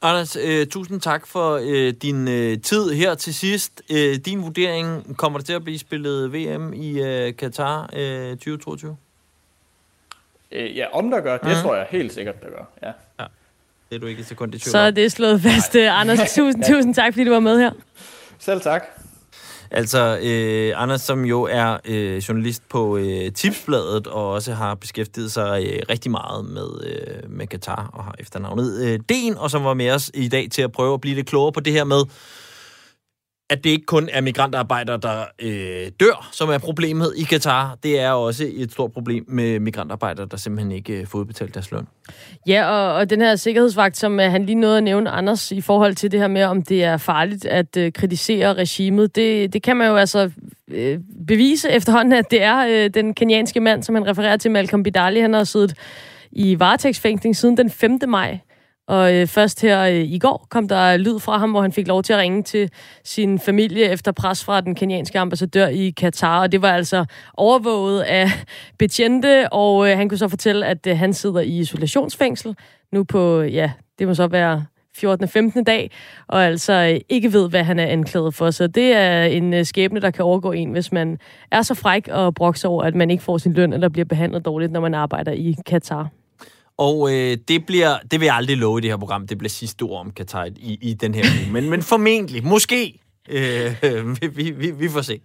[0.01, 3.81] Anders, øh, tusind tak for øh, din øh, tid her til sidst.
[3.91, 8.97] Øh, din vurdering, kommer der til at blive spillet VM i øh, Katar øh, 2022?
[10.51, 11.55] Øh, ja, om der gør, det Mhm.
[11.63, 12.65] tror jeg helt sikkert, der gør.
[12.83, 12.91] Ja.
[13.91, 15.75] Det er du ikke et sekund i tvivl Så er det slået fast.
[15.75, 17.71] Øh, Anders, tusind, tusind tak, fordi du var med her.
[18.39, 18.83] Selv tak.
[19.71, 25.31] Altså, øh, Anders, som jo er øh, journalist på øh, Tipsbladet, og også har beskæftiget
[25.31, 29.63] sig øh, rigtig meget med, øh, med Katar, og har efternavnet øh, Den, og som
[29.63, 31.83] var med os i dag til at prøve at blive lidt klogere på det her
[31.83, 32.01] med,
[33.51, 37.77] at det ikke kun er migrantarbejdere, der øh, dør, som er problemet i Katar.
[37.83, 41.71] Det er også et stort problem med migrantarbejdere, der simpelthen ikke øh, får udbetalt deres
[41.71, 41.87] løn.
[42.47, 45.61] Ja, og, og den her sikkerhedsvagt, som øh, han lige nåede at nævne, Anders, i
[45.61, 49.63] forhold til det her med, om det er farligt at øh, kritisere regimet, det, det
[49.63, 50.31] kan man jo altså
[50.67, 54.83] øh, bevise efterhånden, at det er øh, den kenyanske mand, som han refererer til, Malcolm
[54.83, 55.73] Bidali, han har siddet
[56.31, 57.99] i varetægtsfængsling siden den 5.
[58.07, 58.39] maj.
[58.91, 61.87] Og øh, først her øh, i går kom der lyd fra ham, hvor han fik
[61.87, 62.69] lov til at ringe til
[63.03, 66.41] sin familie efter pres fra den kenyanske ambassadør i Katar.
[66.41, 68.27] Og det var altså overvåget af
[68.79, 72.55] betjente, og øh, han kunne så fortælle, at øh, han sidder i isolationsfængsel
[72.91, 75.27] nu på, ja, det må så være 14.
[75.27, 75.63] 15.
[75.63, 75.91] dag,
[76.27, 78.51] og altså øh, ikke ved, hvad han er anklaget for.
[78.51, 81.17] Så det er en øh, skæbne, der kan overgå en, hvis man
[81.51, 84.45] er så fræk og brokser over, at man ikke får sin løn, eller bliver behandlet
[84.45, 86.09] dårligt, når man arbejder i Katar.
[86.81, 89.27] Og øh, det, bliver, det vil jeg aldrig love i det her program.
[89.27, 91.53] Det bliver sidste ord om Katar i, i den her uge.
[91.53, 92.99] Men, men formentlig, måske.
[93.29, 93.75] Øh,
[94.35, 95.19] vi, vi, vi får se.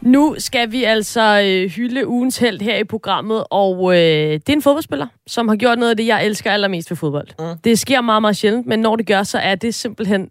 [0.00, 4.52] Nu skal vi altså øh, hylde ugens held her i programmet, og øh, det er
[4.52, 7.28] en fodboldspiller, som har gjort noget af det, jeg elsker allermest ved fodbold.
[7.38, 7.58] Mm.
[7.64, 10.28] Det sker meget, meget sjældent, men når det gør, så er det simpelthen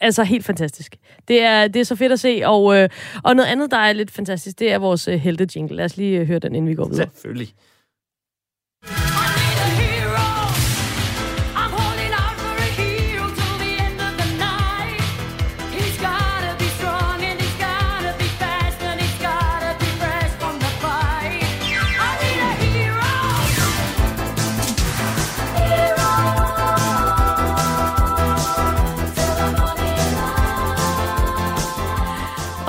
[0.00, 0.96] altså helt fantastisk.
[1.28, 2.88] Det er, det er så fedt at se, og, øh,
[3.24, 5.76] og noget andet, der er lidt fantastisk, det er vores øh, helte-jingle.
[5.76, 7.08] Lad os lige øh, høre den, inden vi går videre.
[7.14, 7.48] Selvfølgelig.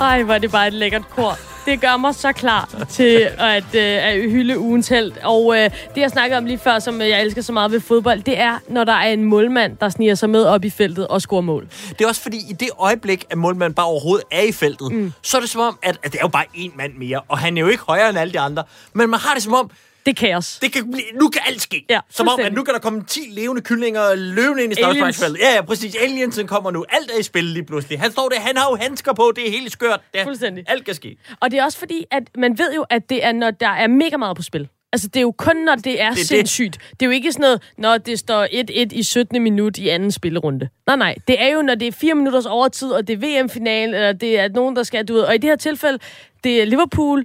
[0.08, 1.38] Ej, hvor er det bare et lækkert kor.
[1.66, 5.12] det gør mig så klar til at, øh, at hylde ugens held.
[5.24, 8.22] Og øh, det, jeg snakkede om lige før, som jeg elsker så meget ved fodbold,
[8.22, 11.22] det er, når der er en målmand, der sniger sig med op i feltet og
[11.22, 11.68] scorer mål.
[11.88, 15.12] Det er også fordi, i det øjeblik, at målmanden bare overhovedet er i feltet, mm.
[15.22, 17.38] så er det som om, at, at det er jo bare en mand mere, og
[17.38, 18.64] han er jo ikke højere end alle de andre.
[18.92, 19.70] Men man har det som om,
[20.08, 20.58] Det er kaos.
[20.62, 21.84] det kan nu kan alt ske.
[21.90, 25.40] Ja, som om, at nu kan der komme 10 levende kyllinger løvende ind i straffesparksfeltet.
[25.40, 25.94] Ja, ja, præcis.
[25.94, 26.84] Aliensen kommer nu.
[26.88, 28.00] Alt er i spil lige pludselig.
[28.00, 30.00] Han står der, han har jo handsker på, det er helt skørt.
[30.14, 30.64] Ja, Fuldstændig.
[30.68, 31.16] Alt kan ske.
[31.40, 33.86] Og det er også fordi, at man ved jo, at det er, når der er
[33.86, 34.68] mega meget på spil.
[34.92, 36.26] Altså, det er jo kun, når det er det.
[36.26, 36.72] sindssygt.
[36.72, 37.00] Det.
[37.00, 39.42] det er jo ikke sådan noget, når det står 1-1 i 17.
[39.42, 40.68] minut i anden spillerunde.
[40.86, 41.14] Nej, nej.
[41.28, 44.38] Det er jo, når det er fire minutters overtid, og det er VM-finale, eller det
[44.38, 45.22] er nogen, der skal, du ved.
[45.22, 45.98] Og i det her tilfælde,
[46.44, 47.24] det er Liverpool,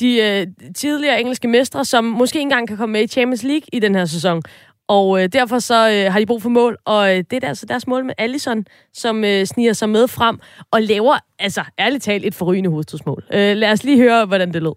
[0.00, 3.66] de øh, tidligere engelske mestre, som måske ikke engang kan komme med i Champions League
[3.72, 4.42] i den her sæson.
[4.88, 7.66] Og øh, derfor så øh, har de brug for mål, og øh, det er altså
[7.66, 10.38] deres mål med Allison, som øh, sniger sig med frem
[10.70, 13.24] og laver, altså ærligt talt, et forrygende hovedstødsmål.
[13.32, 14.74] Øh, lad os lige høre, hvordan det lød.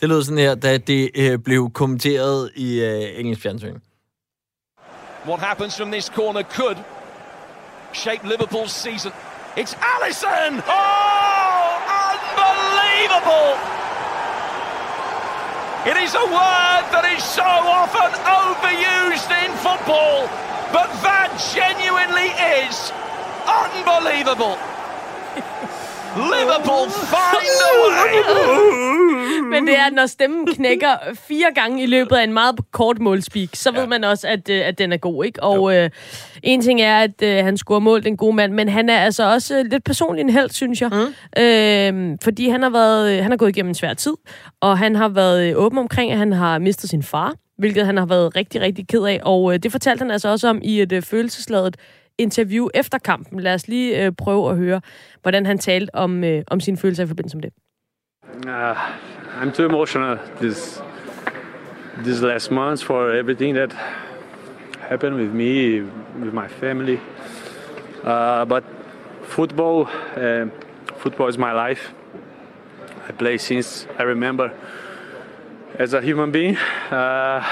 [0.00, 3.74] Det lød sådan her, da det øh, blev kommenteret i øh, engelsk fjernsyn.
[5.26, 6.76] What happens from this corner could
[7.94, 9.12] shape Liverpool's season.
[9.56, 10.62] It's Allison!
[10.68, 11.78] Oh,
[12.10, 13.83] unbelievable!
[15.86, 20.24] It is a word that is so often overused in football,
[20.72, 22.88] but that genuinely is
[23.44, 24.56] unbelievable.
[26.16, 28.14] Liverpool find a way.
[29.50, 33.48] Men det er, når stemmen knækker fire gange i løbet af en meget kort målspeak,
[33.54, 35.42] så ved man også, at, øh, at den er god, ikke?
[35.42, 35.90] Og øh,
[36.42, 39.32] en ting er, at øh, han scorer mål, den gode mand, men han er altså
[39.32, 40.90] også øh, lidt personlig en held, synes jeg.
[40.92, 41.42] Mm.
[41.42, 44.14] Øh, fordi han har, været, øh, han har gået igennem en svær tid,
[44.60, 48.06] og han har været åben omkring, at han har mistet sin far, hvilket han har
[48.06, 49.20] været rigtig, rigtig ked af.
[49.22, 51.76] Og øh, det fortalte han altså også om i et øh, følelsesladet
[52.18, 53.40] interview efter kampen.
[53.40, 54.80] Lad os lige øh, prøve at høre,
[55.22, 57.52] hvordan han talte om, øh, om sine følelser i forbindelse med det.
[58.46, 60.82] Uh, I'm too emotional this
[62.04, 63.76] this last month for everything that
[64.80, 65.82] happened with me,
[66.22, 66.98] with my family.
[68.04, 68.64] Uh, but
[69.22, 70.48] football, uh,
[70.96, 71.94] football is my life.
[73.08, 74.50] I play since I remember
[75.78, 76.56] as a human being
[76.90, 77.42] uh,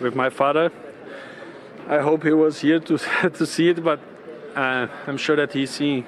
[0.00, 0.70] with my father.
[1.88, 2.98] I hope he was here to
[3.38, 3.98] to see it, but
[4.56, 6.04] uh, I'm sure that he's seeing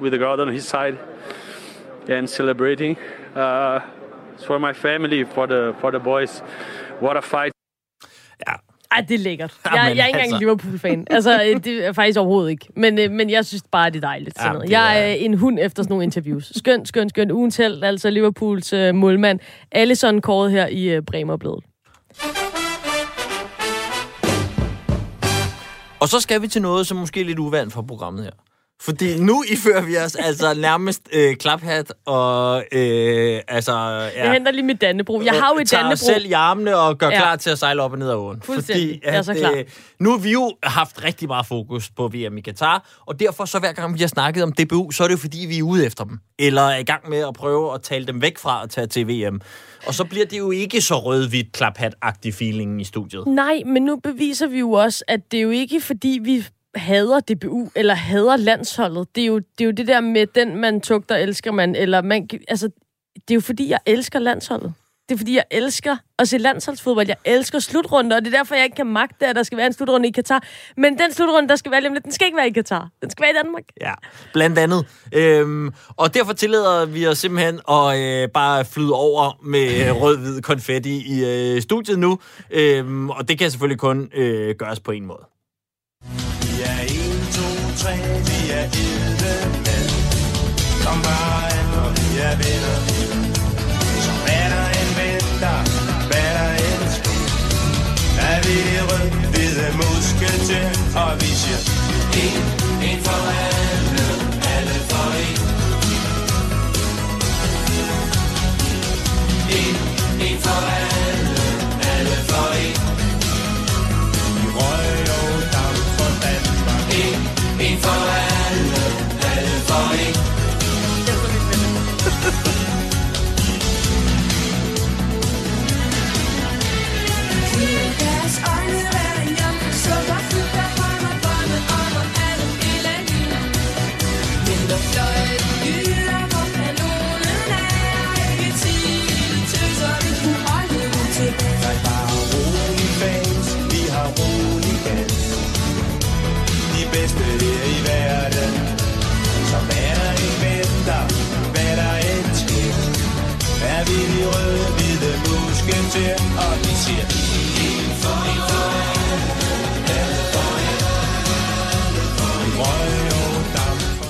[0.00, 0.96] with the God on his side
[2.08, 2.96] and celebrating.
[3.36, 3.80] Uh,
[4.34, 6.42] it's for my family, for the for the boys.
[7.02, 7.52] What a fight!
[8.48, 8.52] Ja,
[8.92, 9.54] Ej, det er lækkert.
[9.64, 10.38] Jeg, Jamen, jeg er ikke engang altså.
[10.38, 11.06] Liverpool-fan.
[11.10, 12.66] Altså, øh, det er faktisk overhovedet ikke.
[12.76, 14.36] Men, øh, men jeg synes bare, det er dejligt.
[14.38, 14.70] Sådan Jamen, noget.
[14.70, 16.52] Jeg er- en hund efter sådan nogle interviews.
[16.58, 17.32] Skønt, skønt, skønt.
[17.32, 19.40] Ugens held, altså Liverpools øh, målmand.
[19.72, 21.64] Alle sådan kåret her i øh, Bremerbledet.
[26.00, 28.30] Og så skal vi til noget, som måske er lidt uvandt for programmet her.
[28.82, 33.72] Fordi nu ifører vi os altså nærmest øh, klaphat og øh, altså...
[34.16, 35.22] Ja, Jeg henter lige mit Dannebro.
[35.24, 36.04] Jeg har jo et tager Dannebro.
[36.04, 37.16] selv i armene og gør Ja.
[37.18, 38.42] klar til at sejle op og ned ad åen.
[38.44, 39.00] Fuldstændig.
[39.04, 39.52] Jeg er så klar.
[39.56, 39.64] øh,
[40.00, 43.58] nu har vi jo haft rigtig meget fokus på VM i Katar, og derfor så
[43.58, 45.86] hver gang vi har snakket om DBU, så er det jo fordi, vi er ude
[45.86, 46.18] efter dem.
[46.38, 49.08] Eller er i gang med at prøve at tale dem væk fra at tage til
[49.08, 49.40] VM.
[49.86, 53.26] Og så bliver det jo ikke så rød-hvidt klaphat-agtig feeling i studiet.
[53.26, 56.44] Nej, men nu beviser vi jo også, at det er jo ikke fordi, vi
[56.76, 59.08] hader DBU eller hader landsholdet.
[59.14, 61.76] Det er jo det, er jo det der med, den man tugter, elsker man.
[61.76, 62.70] Eller man, altså,
[63.14, 64.74] det er jo fordi, jeg elsker landsholdet.
[65.08, 67.08] Det er fordi, jeg elsker at se landsholdsfodbold.
[67.08, 69.66] Jeg elsker slutrunder, og det er derfor, jeg ikke kan magte, at der skal være
[69.66, 70.44] en slutrunde i Katar.
[70.76, 72.88] Men den slutrunde, der skal være lidt, den skal ikke være i Katar.
[73.02, 73.62] Den skal være i Danmark.
[73.80, 73.92] Ja,
[74.32, 74.86] blandt andet.
[75.12, 80.42] Øhm, og derfor tillader vi os simpelthen at øh, bare flyde over med øh, rød-hvid
[80.42, 82.18] konfetti i øh, studiet nu.
[82.50, 85.26] Øhm, og det kan selvfølgelig kun øh, gøres på en måde.
[86.64, 86.88] Er 1,
[87.32, 87.42] 2,
[87.76, 87.92] 3,
[88.28, 88.66] vi er
[89.66, 89.88] med.
[90.84, 92.78] Kom bare an, og vi er venner.
[94.04, 95.58] Så hvad der end venter,
[96.08, 97.26] hvad der end sker.
[98.30, 98.56] Er vi
[98.88, 100.68] rød-hvide musketer,
[101.02, 101.60] og vi siger
[102.24, 102.42] en,
[102.88, 104.06] en for alle,
[104.54, 105.38] alle for en.
[109.60, 109.76] En,
[110.26, 110.75] en for alle,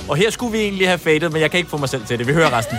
[0.09, 2.19] Og her skulle vi egentlig have fadet, men jeg kan ikke få mig selv til
[2.19, 2.27] det.
[2.27, 2.77] Vi hører resten.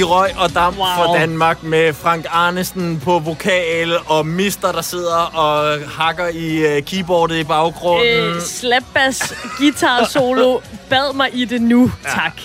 [0.00, 0.86] I røg og damp wow.
[0.96, 6.84] for Danmark med Frank Arnesen på vokal og Mister, der sidder og hakker i uh,
[6.84, 8.34] keyboardet i baggrunden.
[8.34, 12.40] Øh, slapbass, guitar solo, bad mig i det nu, tak.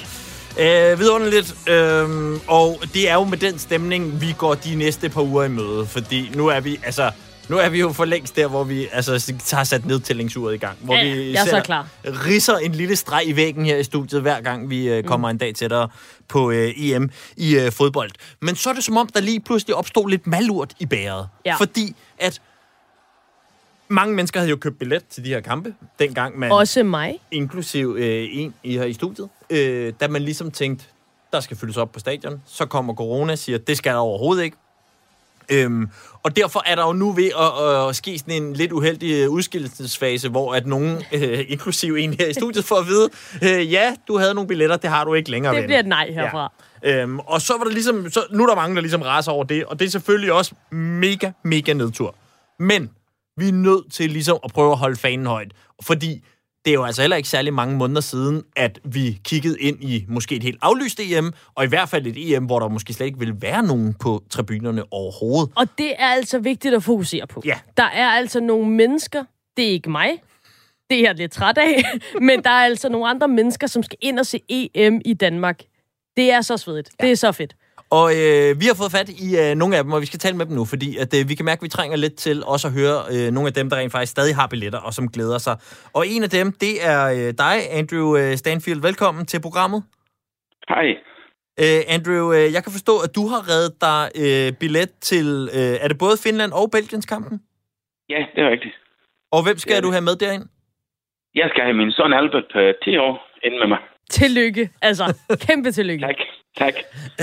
[0.60, 1.56] Øh, vidunderligt.
[1.68, 5.50] Øhm, og det er jo med den stemning, vi går de næste par uger i
[5.50, 5.88] møde.
[5.88, 7.12] Fordi nu er vi, altså...
[7.50, 10.78] Nu er vi jo for længst der, hvor vi altså, tager sat nedtællingsuret i gang.
[10.82, 11.88] Hvor Ja, vi jeg er så klar.
[12.06, 15.32] ridser en lille streg i væggen her i studiet, hver gang vi øh, kommer mm.
[15.32, 15.90] en dag tættere
[16.28, 18.12] på øh, EM i øh, fodbold.
[18.42, 21.28] Men så er det som om, der lige pludselig opstod lidt malurt i bæret.
[21.46, 21.56] Ja.
[21.56, 22.42] Fordi at
[23.88, 27.20] mange mennesker havde jo købt billet til de her kampe, dengang man Også mig.
[27.32, 30.86] inklusiv øh, en i her i studiet, øh, da man ligesom tænkte,
[31.34, 32.42] der skal fyldes op på stadion.
[32.46, 34.58] Så kommer corona og siger, det skal der overhovedet ikke.
[35.52, 35.90] Øhm,
[36.24, 39.30] og derfor er der jo nu ved at, at ske sådan en lidt uheldig øh,
[39.30, 43.10] udskillelsesfase, hvor at nogen, øh, inklusiv en her i studiet, får at vide,
[43.44, 45.54] øh, ja, du havde nogle billetter, det har du ikke længere.
[45.54, 46.52] Det ven." bliver et nej herfra.
[46.84, 47.02] Ja.
[47.02, 49.44] Øhm, og så var der ligesom, så, nu er der mange, der ligesom raser over
[49.44, 52.16] det, og det er selvfølgelig også mega, mega nedtur.
[52.60, 52.90] Men
[53.38, 55.52] vi er nødt til ligesom at prøve at holde fanen højt,
[55.84, 56.24] fordi
[56.66, 60.06] det er jo altså heller ikke særlig mange måneder siden, at vi kiggede ind i
[60.08, 63.06] måske et helt aflyst EM, og i hvert fald et EM, hvor der måske slet
[63.06, 65.52] ikke vil være nogen på tribunerne overhovedet.
[65.56, 67.42] Og det er altså vigtigt at fokusere på.
[67.46, 67.60] Ja.
[67.78, 69.24] Der er altså nogle mennesker,
[69.58, 70.10] det er ikke mig,
[70.90, 71.84] det er jeg lidt træt af,
[72.28, 75.64] men der er altså nogle andre mennesker, som skal ind og se EM i Danmark.
[76.18, 76.90] Det er så svedigt.
[77.00, 77.06] Ja.
[77.06, 77.56] Det er så fedt.
[77.90, 80.38] Og øh, vi har fået fat i øh, nogle af dem, og vi skal tale
[80.38, 82.68] med dem nu, fordi at, øh, vi kan mærke, at vi trænger lidt til også
[82.68, 85.38] at høre øh, nogle af dem, der rent faktisk stadig har billetter, og som glæder
[85.38, 85.56] sig.
[85.94, 88.82] Og en af dem, det er øh, dig, Andrew øh, Stanfield.
[88.82, 89.84] Velkommen til programmet.
[90.70, 90.88] Hej.
[91.64, 95.76] Øh, Andrew, øh, jeg kan forstå, at du har reddet dig øh, billet til, øh,
[95.84, 97.42] er det både Finland og Belgiens kampen?
[98.10, 98.76] Ja, det er rigtigt.
[99.32, 100.46] Og hvem skal Ja, du have med derind?
[101.36, 103.80] Jeg skal have min søn Albert på 10 år ind med mig.
[104.10, 104.70] Tillykke.
[104.82, 106.06] Altså, kæmpe tillykke.
[106.06, 106.16] Tak.
[106.58, 106.74] Tak.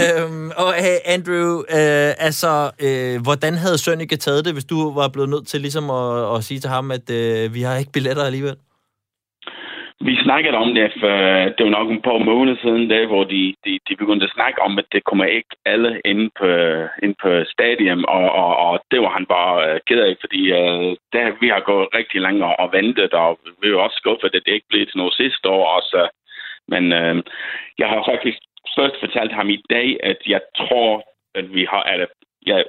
[0.03, 2.53] Øhm, og øh, Andrew, øh, altså,
[2.87, 6.45] øh, hvordan havde Sønneke taget det, hvis du var blevet nødt til ligesom at, at
[6.45, 8.57] sige til ham, at øh, vi har ikke billetter alligevel?
[10.09, 11.15] Vi snakkede om det, for
[11.55, 14.63] det var nok en par måneder siden, der, hvor de, de, de begyndte at snakke
[14.63, 16.51] om, at det kommer ikke alle ind på,
[17.05, 20.89] ind på stadion, og, og, og det var han bare uh, ked af, fordi uh,
[21.15, 23.31] der, vi har gået rigtig længe og, og ventet, og
[23.61, 25.99] vi er jo også skuffet, at det ikke blev til noget sidste år også.
[26.69, 27.23] Men uh,
[27.79, 28.39] jeg har faktisk
[28.77, 31.05] først fortalt ham i dag, at jeg tror,
[31.35, 32.09] at vi har, at
[32.47, 32.65] jeg er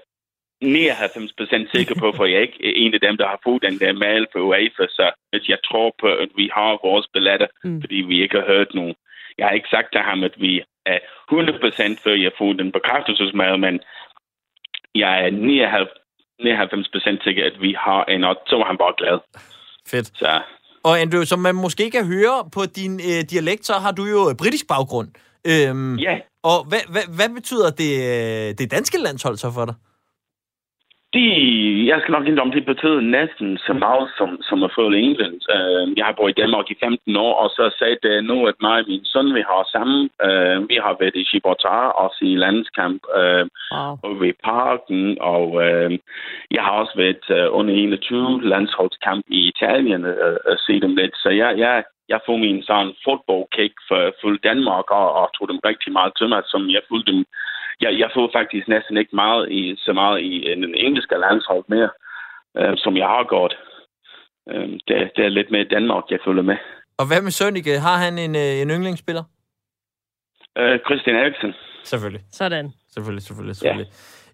[0.64, 3.94] 99% sikker på, for jeg er ikke en af dem, der har fået den der
[3.94, 7.70] mail på UEFA, så at jeg tror på, at vi har vores billetter, Mm.
[7.70, 7.82] mm.
[7.82, 8.96] fordi vi ikke har hørt nogen.
[9.38, 11.00] Jeg har ikke sagt til ham, at vi er
[11.32, 13.80] 100% før jeg får den bekræftelsesmail, men
[14.96, 15.90] jeg er 99
[16.42, 19.20] 99% sikker, at vi har en, og så var han bare glad.
[19.92, 20.08] Fedt.
[20.18, 20.42] Så
[20.84, 24.36] Og Andrew, som man måske kan høre på din øh, dialekt, så har du jo
[24.38, 25.10] britisk baggrund.
[25.48, 27.92] Øhm, ja, Og hvad, hvad, hvad betyder det,
[28.50, 29.76] øh, det danske landshold så for dig?
[31.14, 31.26] De,
[31.92, 35.40] jeg skal nok indrømme, de betyder næsten så meget som, som at følge England.
[35.56, 38.56] Uh, jeg har boet i Danmark i 15 år, og så sagde det nu, at
[38.62, 40.02] mig og min søn, vi har sammen.
[40.26, 43.46] Uh, vi har været i Gibraltar, også i landskamp uh,
[43.76, 43.98] Wow.
[44.04, 45.92] over i parken, og uh,
[46.56, 51.16] jeg har også været uh, under 21 landsholdskamp i Italien uh, og set dem lidt.
[51.24, 55.60] Så jeg, jeg, jeg får min sådan fodboldkick for fuld Danmark, og, og tog dem
[55.70, 57.26] rigtig meget til mig, som jeg fulgte dem
[57.82, 61.66] jeg, jeg får faktisk næsten ikke meget i, så meget i øh, den engelske landshold
[61.68, 61.90] mere,
[62.58, 63.54] øh, som jeg har gjort.
[64.50, 66.58] Øh, det, det er lidt med Danmark, jeg følger med.
[66.98, 67.80] Og hvad med Sønneke?
[67.80, 69.24] Har han en, øh, en yndlingsspiller?
[70.58, 71.54] Øh, Christian Eriksen.
[71.84, 72.22] Selvfølgelig.
[72.32, 72.74] Sådan.
[72.94, 73.88] Selvfølgelig, selvfølgelig, selvfølgelig.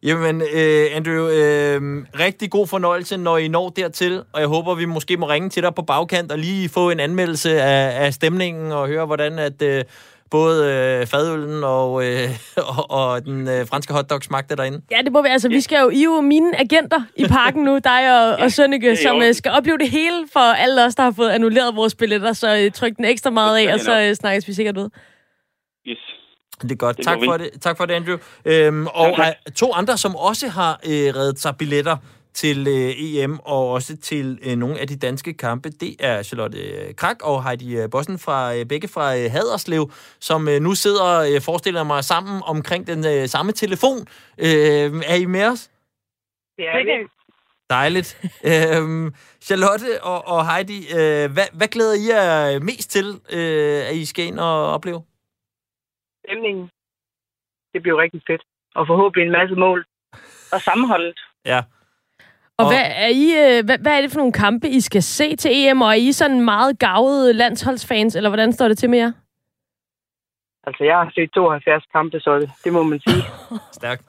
[0.04, 0.10] Ja.
[0.10, 1.80] Jamen, øh, Andrew, øh,
[2.26, 5.64] rigtig god fornøjelse, når I når dertil, og jeg håber, vi måske må ringe til
[5.64, 9.62] dig på bagkant og lige få en anmeldelse af, af stemningen og høre, hvordan at
[9.62, 9.84] øh,
[10.32, 14.82] både øh, fadøllen og, øh, og, og den øh, franske hotdog smagte derinde.
[14.92, 15.28] Ja, det må vi.
[15.28, 18.52] Altså, vi skal jo, I er jo mine agenter i parken nu, dig og, og
[18.52, 21.96] Sønneke, som uh, skal opleve det hele for alle os, der har fået annulleret vores
[21.96, 22.34] billetter.
[22.34, 24.90] Så uh, tryk den ekstra meget af, og så uh, snakkes vi sikkert ud.
[25.88, 25.98] Yes.
[26.62, 26.98] Det er godt.
[26.98, 28.18] Det tak, for det, tak for det, Andrew.
[28.46, 29.28] Øhm, og tak.
[29.48, 31.98] øh, to andre, som også har øh, reddet sig billetter
[32.34, 36.58] til øh, EM og også til øh, nogle af de danske kampe, det er Charlotte
[36.58, 40.76] øh, Krak og Heidi øh, Bossen fra øh, begge fra øh, Haderslev, som øh, nu
[40.76, 44.00] sidder, øh, forestiller mig, sammen omkring den øh, samme telefon.
[44.38, 45.72] Øh, er I med os?
[46.58, 47.08] Det er det.
[47.70, 48.10] Dejligt.
[48.52, 53.96] øhm, Charlotte og, og Heidi, øh, hvad, hvad glæder I jer mest til, øh, at
[53.96, 55.04] I skal ind og opleve?
[56.26, 56.70] Stemningen.
[57.74, 58.44] Det bliver rigtig fedt.
[58.76, 59.86] Og forhåbentlig en masse mål.
[60.54, 61.20] Og sammenholdet.
[61.46, 61.64] Ja.
[62.60, 65.04] Og, Og- hvad, er I, øh, hvad, hvad er det for nogle kampe, I skal
[65.04, 65.82] se til EM?
[65.82, 69.12] Og er I sådan meget gavede landsholdsfans, eller hvordan står det til med jer?
[70.68, 73.24] Altså, jeg har set 72 kampe, så det, det må man sige.
[73.80, 74.04] Stærkt.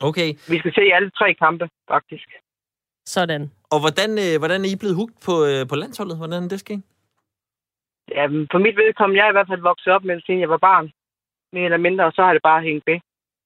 [0.00, 0.28] Okay.
[0.52, 2.28] Vi skal se alle tre kampe, faktisk.
[3.06, 3.50] Sådan.
[3.70, 6.16] Og hvordan, øh, hvordan er I blevet hugt på, øh, på landsholdet?
[6.16, 6.82] Hvordan er det sket?
[8.16, 10.56] Ja, for mit vedkommende, jeg er i hvert fald vokset op med, siden jeg var
[10.70, 10.86] barn.
[11.52, 12.98] Mere eller mindre, og så har det bare hængt ved.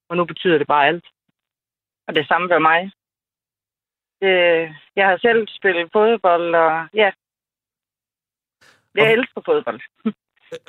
[0.09, 1.05] Og nu betyder det bare alt.
[2.09, 2.81] Og det samme for mig.
[4.23, 4.35] Det,
[4.97, 7.11] jeg har selv spillet fodbold, og ja.
[8.95, 9.81] Jeg Og- elsker fodbold.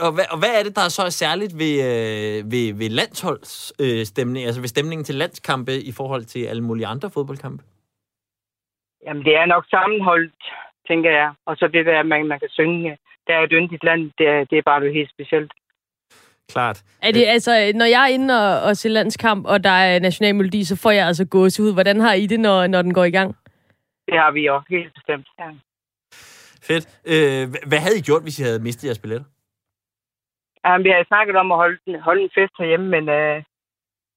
[0.05, 3.99] Og hvad, og hvad er det, der er så særligt ved, øh, ved, ved landsholdsstemning,
[3.99, 7.63] øh, stemning, altså ved stemningen til landskampe i forhold til alle mulige andre fodboldkampe?
[9.05, 10.43] Jamen, det er nok sammenholdt,
[10.87, 11.33] tænker jeg.
[11.45, 12.97] Og så det der, at man, man kan synge.
[13.27, 15.51] Der er et yndigt land, det er, det er bare noget helt specielt.
[16.51, 16.83] Klart.
[17.01, 20.63] Er det, altså, når jeg er inde og, og ser landskamp, og der er nationalmelodi,
[20.63, 21.73] så får jeg altså gåsehud.
[21.73, 23.35] Hvordan har I det, når, når den går i gang?
[24.11, 25.27] Det har vi også helt bestemt.
[25.39, 25.49] Ja.
[26.69, 26.85] Fedt.
[27.13, 29.27] Øh, hvad- havde I gjort, hvis I havde mistet jeres billetter?
[30.65, 33.43] Jamen, vi har snakket om at holde, den- holde en fest herhjemme, men øh,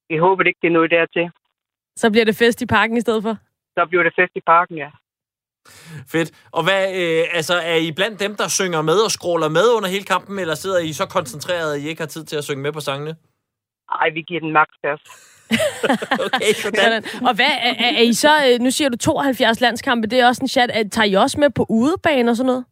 [0.08, 1.26] vi håber ikke, det er noget dertil.
[1.96, 3.34] Så bliver det fest i parken i stedet for?
[3.76, 4.90] Så bliver det fest i parken, ja.
[6.14, 6.30] Fedt.
[6.52, 9.88] Og hvad, øh, altså, er I blandt dem, der synger med og scroller med under
[9.88, 12.62] hele kampen, eller sidder I så koncentreret, at I ikke har tid til at synge
[12.62, 13.16] med på sangene?
[14.00, 15.00] Ej, vi giver den max gas.
[16.26, 17.04] Okay, sådan.
[17.28, 18.32] Og hvad er, er, er I så...
[18.48, 20.70] øh, Nu siger du 72 landskampe, det er også en chat.
[20.74, 22.64] Er, tager I også med på udebane og sådan noget?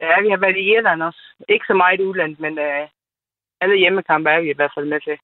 [0.00, 1.20] Ja, vi har været i Irland også.
[1.48, 2.88] Ikke så meget udland, men øh,
[3.60, 5.16] alle hjemmekampe er vi i hvert fald med til.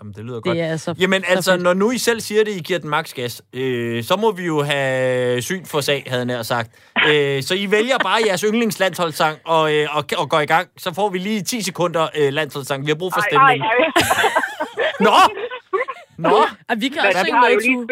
[0.00, 0.56] Jamen, det lyder godt.
[0.56, 1.62] Det er så, Jamen så altså, fedt.
[1.62, 4.44] når nu I selv siger det, I giver den max gas, øh, så må vi
[4.46, 6.70] jo have syn for sag, havde jeg nær sagt.
[7.08, 10.68] Øh, så I vælger bare jeres yndlingslandsholdssang og, øh, og, og går i gang.
[10.78, 12.86] Så får vi lige 10 sekunder øh, landsholdssang.
[12.86, 13.62] Vi har brug for Ej, stemning.
[13.62, 15.00] ej, ej.
[15.00, 15.10] Nå!
[16.18, 16.36] Nå!
[16.68, 17.86] Og vi kan også synge.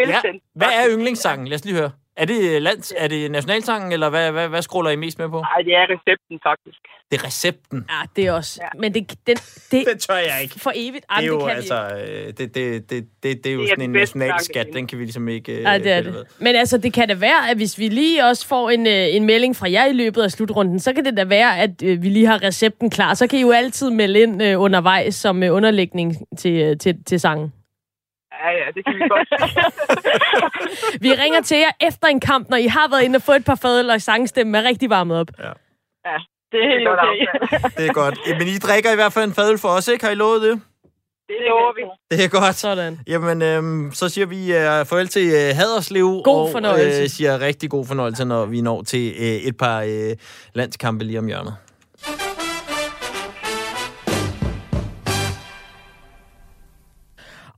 [0.55, 1.49] Hvad er yndlingssangen?
[1.49, 1.91] Lad os lige høre.
[2.17, 5.39] Er det, lands, er det nationalsangen, eller hvad, hvad, hvad scroller I mest med på?
[5.39, 6.79] Ej, det er recepten, faktisk.
[7.11, 7.85] Det er recepten.
[7.91, 8.61] Ja, det er også...
[8.63, 8.69] Ja.
[8.81, 9.37] Men det, den,
[9.71, 10.61] det, Det tør jeg ikke.
[10.61, 11.05] for evigt.
[11.05, 12.55] Det Ej, er jo, det kan altså, øh, det, det,
[12.91, 14.67] det, det, det er jo Det er sådan en den bedste national sang, skat.
[14.67, 15.57] jeg Den kan vi ligesom ikke...
[15.57, 16.13] øh, Nej, det er ved.
[16.13, 16.27] det.
[16.39, 19.25] Men altså, det kan da være, at hvis vi lige også får en, øh, en
[19.25, 22.09] melding fra jer i løbet af slutrunden, så kan det da være, at øh, vi
[22.09, 23.15] lige har recepten klar.
[23.15, 27.05] Så kan I jo altid melde ind øh, undervejs som øh, underlægning til, øh, til,
[27.07, 27.53] til sangen.
[28.45, 29.29] Ja, ja, det kan vi godt.
[31.05, 33.45] Vi ringer til jer efter en kamp, når I har været inde og fået et
[33.45, 35.27] par fadøl, og sangstemmen er rigtig varmet op.
[36.53, 37.71] det er helt godt okay.
[37.77, 38.19] Det er godt.
[38.39, 40.05] Men I drikker i hvert fald en fadøl for os, ikke?
[40.05, 40.61] Har I lovet det?
[41.29, 41.83] Det lover vi.
[42.17, 42.55] Det er godt.
[42.55, 42.99] Sådan.
[43.07, 46.21] Jamen, øhm, så siger vi uh, farvel til uh, Haderslev.
[46.25, 47.03] God og, fornøjelse.
[47.03, 50.13] øh, siger rigtig god fornøjelse, når vi når til uh, et par uh,
[50.55, 51.57] landskampe lige om hjørnet.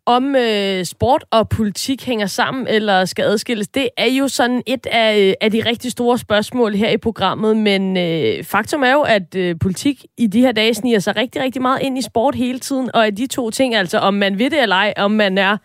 [0.09, 4.87] Om øh, sport og politik hænger sammen eller skal adskilles, det er jo sådan et
[4.87, 7.57] af, øh, af de rigtig store spørgsmål her i programmet.
[7.57, 11.43] Men øh, faktum er jo, at øh, politik i de her dage sniger sig rigtig,
[11.43, 12.91] rigtig meget ind i sport hele tiden.
[12.95, 15.57] Og at de to ting, altså om man ved det eller ej, om man er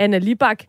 [0.00, 0.64] Anna Libak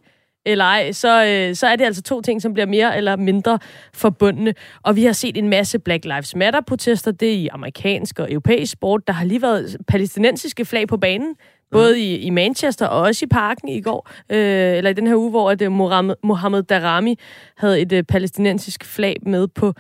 [0.46, 3.60] eller ej, så, øh, så er det altså to ting, som bliver mere eller mindre
[3.94, 4.54] forbundne.
[4.84, 7.12] Og vi har set en masse Black Lives Matter-protester.
[7.12, 9.08] Det er i amerikansk og europæisk sport.
[9.08, 11.36] Der har lige været palæstinensiske flag på banen.
[11.74, 15.16] Både i, i Manchester og også i parken i går, øh, eller i den her
[15.16, 17.20] uge, hvor at, øh, uh, Mohammed, Darami
[17.58, 19.74] havde et uh, palæstinensisk flag med på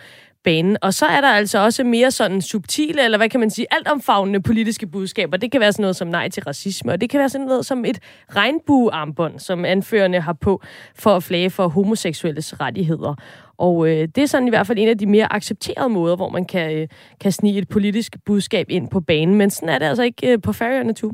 [0.44, 0.78] banen.
[0.82, 4.41] Og så er der altså også mere sådan subtile, eller hvad kan man sige, altomfavnende
[4.41, 5.38] politiske budskaber.
[5.38, 7.66] Det kan være sådan noget som nej til racisme, og det kan være sådan noget
[7.66, 8.00] som et
[8.36, 10.62] regnbuearmbånd, som anførende har på
[10.96, 13.16] for at flage for homoseksuelles rettigheder.
[13.58, 16.30] Og øh, det er sådan i hvert fald en af de mere accepterede måder, hvor
[16.30, 16.88] man kan, øh,
[17.22, 19.36] kan snige et politisk budskab ind på banen.
[19.36, 21.12] Men sådan er det altså ikke øh, på Færøerne, tu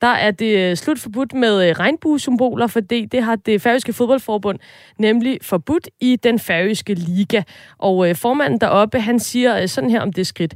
[0.00, 4.58] der er det øh, slut forbudt med øh, regnbuesymboler, fordi det har det færøske fodboldforbund
[4.98, 7.42] nemlig forbudt i den færøske liga.
[7.78, 10.54] Og øh, formanden deroppe, han siger sådan her om det skridt.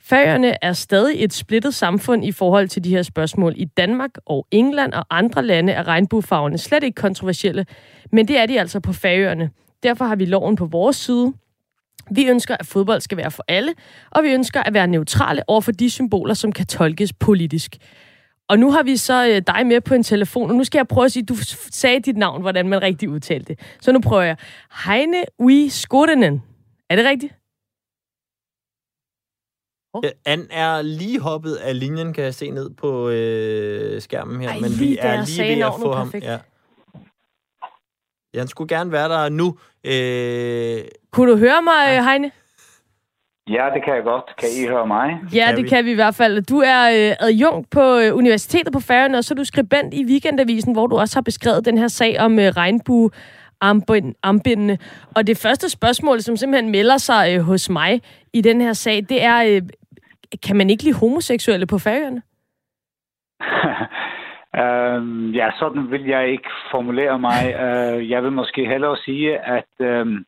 [0.00, 3.54] Færøerne er stadig et splittet samfund i forhold til de her spørgsmål.
[3.56, 7.66] I Danmark og England og andre lande er regnbuefarverne slet ikke kontroversielle,
[8.12, 9.50] men det er de altså på Færøerne.
[9.82, 11.32] Derfor har vi loven på vores side.
[12.10, 13.72] Vi ønsker, at fodbold skal være for alle,
[14.10, 17.76] og vi ønsker at være neutrale over for de symboler, som kan tolkes politisk.
[18.48, 20.88] Og nu har vi så øh, dig med på en telefon, og nu skal jeg
[20.88, 21.34] prøve at sige, du
[21.70, 23.76] sagde dit navn, hvordan man rigtig udtalte det.
[23.80, 24.36] Så nu prøver jeg.
[24.86, 26.42] Heine Ui Skotenen.
[26.90, 27.34] Er det rigtigt?
[29.94, 30.02] Oh.
[30.26, 34.48] Anne er lige hoppet af linjen, kan jeg se ned på øh, skærmen her.
[34.48, 36.06] Ej, men vi er der lige ved at få ham.
[36.06, 36.24] perfekt.
[36.24, 36.38] Ja.
[38.34, 39.58] Ja, han skulle gerne være der nu.
[39.84, 42.30] Øh, Kunne du høre mig, øh, Heine?
[43.48, 44.36] Ja, det kan jeg godt.
[44.38, 45.20] Kan I høre mig?
[45.34, 46.42] Ja, det kan vi i hvert fald.
[46.42, 50.04] Du er øh, adjunkt på øh, Universitetet på Færøerne, og så er du skribent i
[50.04, 53.10] Weekendavisen, hvor du også har beskrevet den her sag om øh, regnbue
[54.22, 54.78] armbindene.
[55.16, 58.00] Og det første spørgsmål, som simpelthen melder sig øh, hos mig
[58.32, 59.62] i den her sag, det er, øh,
[60.46, 62.22] kan man ikke lide homoseksuelle på Færøerne?
[64.62, 67.54] øhm, ja, sådan vil jeg ikke formulere mig.
[67.60, 70.24] Øh, jeg vil måske hellere sige, at øhm,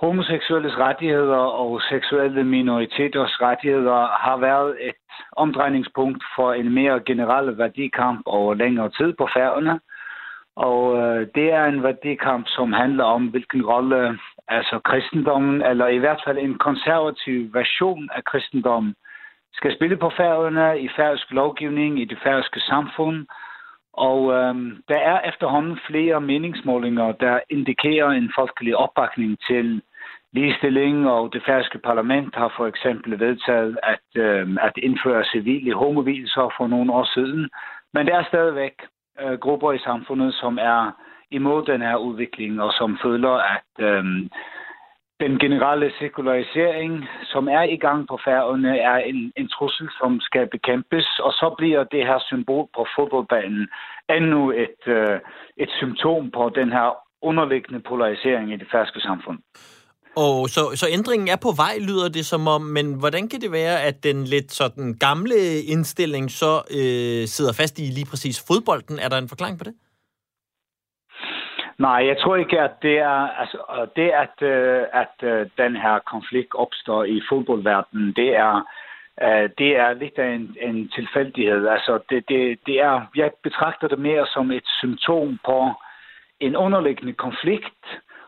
[0.00, 4.94] homoseksuelles rettigheder og seksuelle minoriteters rettigheder har været et
[5.32, 9.80] omdrejningspunkt for en mere generel værdikamp over længere tid på færgerne.
[10.56, 15.98] Og øh, det er en værdikamp, som handler om, hvilken rolle altså kristendommen, eller i
[15.98, 18.94] hvert fald en konservativ version af kristendommen,
[19.52, 23.26] skal spille på færgerne i færøsk lovgivning, i det færøske samfund.
[23.92, 29.82] Og øhm, der er efterhånden flere meningsmålinger, der indikerer en folkelig opbakning til
[30.32, 36.54] ligestilling, og det færske parlament har for eksempel vedtaget at, øh, at indføre civile homovilser
[36.56, 37.50] for nogle år siden.
[37.94, 38.74] Men der er stadigvæk
[39.20, 40.92] øh, grupper i samfundet, som er
[41.30, 44.04] imod den her udvikling, og som føler, at øh,
[45.20, 50.46] den generelle sekularisering, som er i gang på færgerne, er en, en trussel, som skal
[50.46, 53.68] bekæmpes, og så bliver det her symbol på fodboldbanen
[54.10, 55.20] endnu et, øh,
[55.56, 59.38] et symptom på den her underliggende polarisering i det færske samfund.
[60.16, 63.52] Og så, så ændringen er på vej, lyder det som om, men hvordan kan det
[63.52, 65.38] være, at den lidt sådan gamle
[65.72, 68.98] indstilling så øh, sidder fast i lige præcis fodbolden?
[68.98, 69.74] Er der en forklaring på det?
[71.78, 73.58] Nej, jeg tror ikke, at det er, altså,
[73.96, 78.54] det at, øh, at øh, den her konflikt opstår i fodboldverdenen, det er,
[79.22, 81.68] øh, det er lidt af en, en tilfældighed.
[81.68, 85.72] Altså, det, det, det er, jeg betragter det mere som et symptom på
[86.40, 87.84] en underliggende konflikt,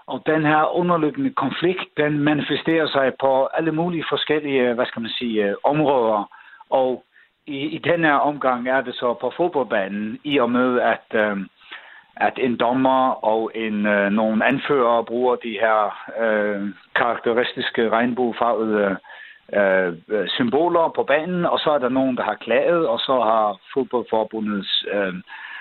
[0.06, 5.10] og den her underliggende konflikt, den manifesterer sig på alle mulige forskellige, hvad skal man
[5.10, 6.30] sige, øh, områder.
[6.70, 7.04] Og
[7.46, 11.36] i, i den her omgang er det så på fodboldbanen, i og med at, øh,
[12.16, 15.78] at en dommer og en øh, nogle anfører bruger de her
[16.22, 18.96] øh, karakteristiske regnbuefarvede
[19.54, 23.20] øh, øh, symboler på banen, og så er der nogen, der har klaget, og så
[23.20, 25.14] har fodboldforbundet øh,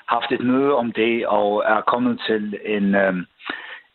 [0.05, 2.95] haft et møde om det, og er kommet til en...
[2.95, 3.13] Øh,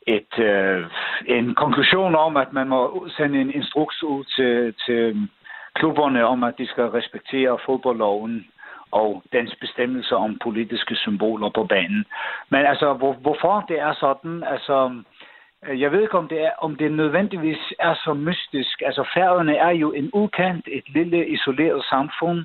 [0.06, 0.86] et, øh,
[1.26, 5.28] en konklusion om, at man må sende en instruks ud til, til
[5.74, 8.46] klubberne om, at de skal respektere fodboldloven
[8.90, 12.04] og dens bestemmelser om politiske symboler på banen.
[12.50, 15.02] Men altså, hvor, hvorfor det er sådan, altså,
[15.66, 18.82] øh, jeg ved ikke, om det, er, om det nødvendigvis er så mystisk.
[18.86, 22.38] Altså, færgerne er jo en ukendt, et lille isoleret samfund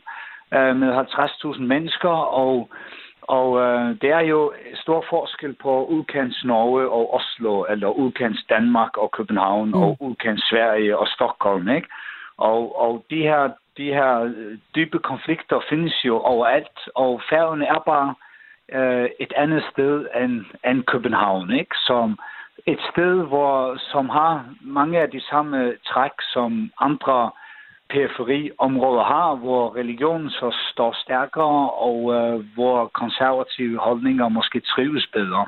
[0.53, 2.69] øh, med 50.000 mennesker, og
[3.37, 8.97] og øh, det er jo stor forskel på udkants Norge og Oslo, eller udkants Danmark
[8.97, 9.81] og København, mm.
[9.83, 11.87] og udkants Sverige og Stockholm, ikke?
[12.37, 14.33] Og, og de her, de her
[14.75, 18.15] dybe konflikter findes jo overalt, og færgen er bare
[18.77, 21.75] øh, et andet sted end, end København, ikke?
[21.75, 22.19] Som
[22.65, 27.31] et sted, hvor, som har mange af de samme træk som andre
[27.91, 35.45] periferiområder har, hvor religionen så står stærkere, og øh, hvor konservative holdninger måske trives bedre.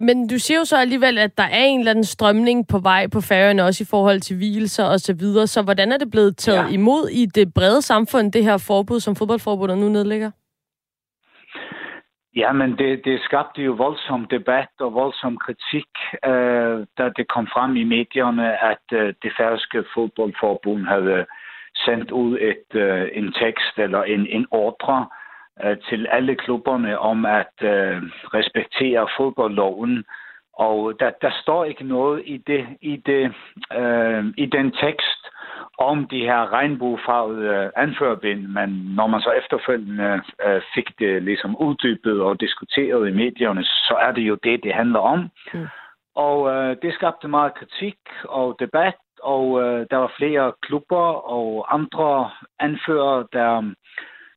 [0.00, 3.06] Men du siger jo så alligevel, at der er en eller anden strømning på vej
[3.06, 5.46] på færøerne, også i forhold til hvilelser og så videre.
[5.46, 6.74] Så hvordan er det blevet taget ja.
[6.74, 10.30] imod i det brede samfund, det her forbud, som fodboldforbundet nu nedlægger?
[12.36, 15.90] Ja, men det, det skabte jo voldsom debat og voldsom kritik,
[16.24, 21.26] øh, da det kom frem i medierne, at øh, det færøske fodboldforbund havde
[21.84, 25.06] sendt ud et, øh, en tekst eller en, en ordre
[25.64, 28.02] øh, til alle klubberne om at øh,
[28.34, 30.04] respektere fodboldloven.
[30.56, 33.34] Og der, der står ikke noget i, det, i, det,
[33.72, 35.24] øh, i den tekst
[35.78, 42.20] om de her regnbuefarvede anførbind, men når man så efterfølgende øh, fik det ligesom uddybet
[42.22, 45.30] og diskuteret i medierne, så er det jo det, det handler om.
[45.54, 45.66] Mm.
[46.14, 51.74] Og øh, det skabte meget kritik og debat, og øh, der var flere klubber og
[51.74, 52.30] andre
[52.60, 53.74] anfører, der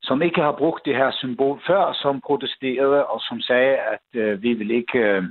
[0.01, 4.41] som ikke har brugt det her symbol før, som protesterede og som sagde, at øh,
[4.41, 5.24] vi vil ikke øh,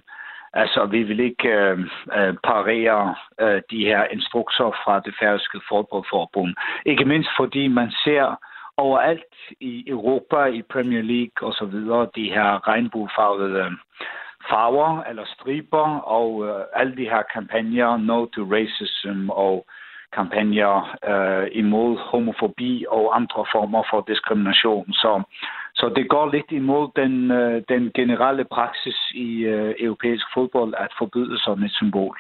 [0.63, 1.79] altså vi vil ikke øh,
[2.19, 6.55] øh, parere øh, de her instrukser fra det færøske fodboldforbund.
[6.87, 8.41] Ikke mindst fordi man ser
[8.77, 11.75] overalt i Europa, i Premier League osv.,
[12.17, 13.73] de her regnbuefarvede øh,
[14.51, 19.67] farver eller striber og øh, alle de her kampagner, No to Racism og
[20.13, 24.93] kampagner øh, imod homofobi og andre former for diskrimination.
[24.93, 25.23] Så,
[25.79, 30.91] så det går lidt imod den, øh, den generelle praksis i øh, europæisk fodbold at
[30.99, 32.17] forbyde sådan et symbol.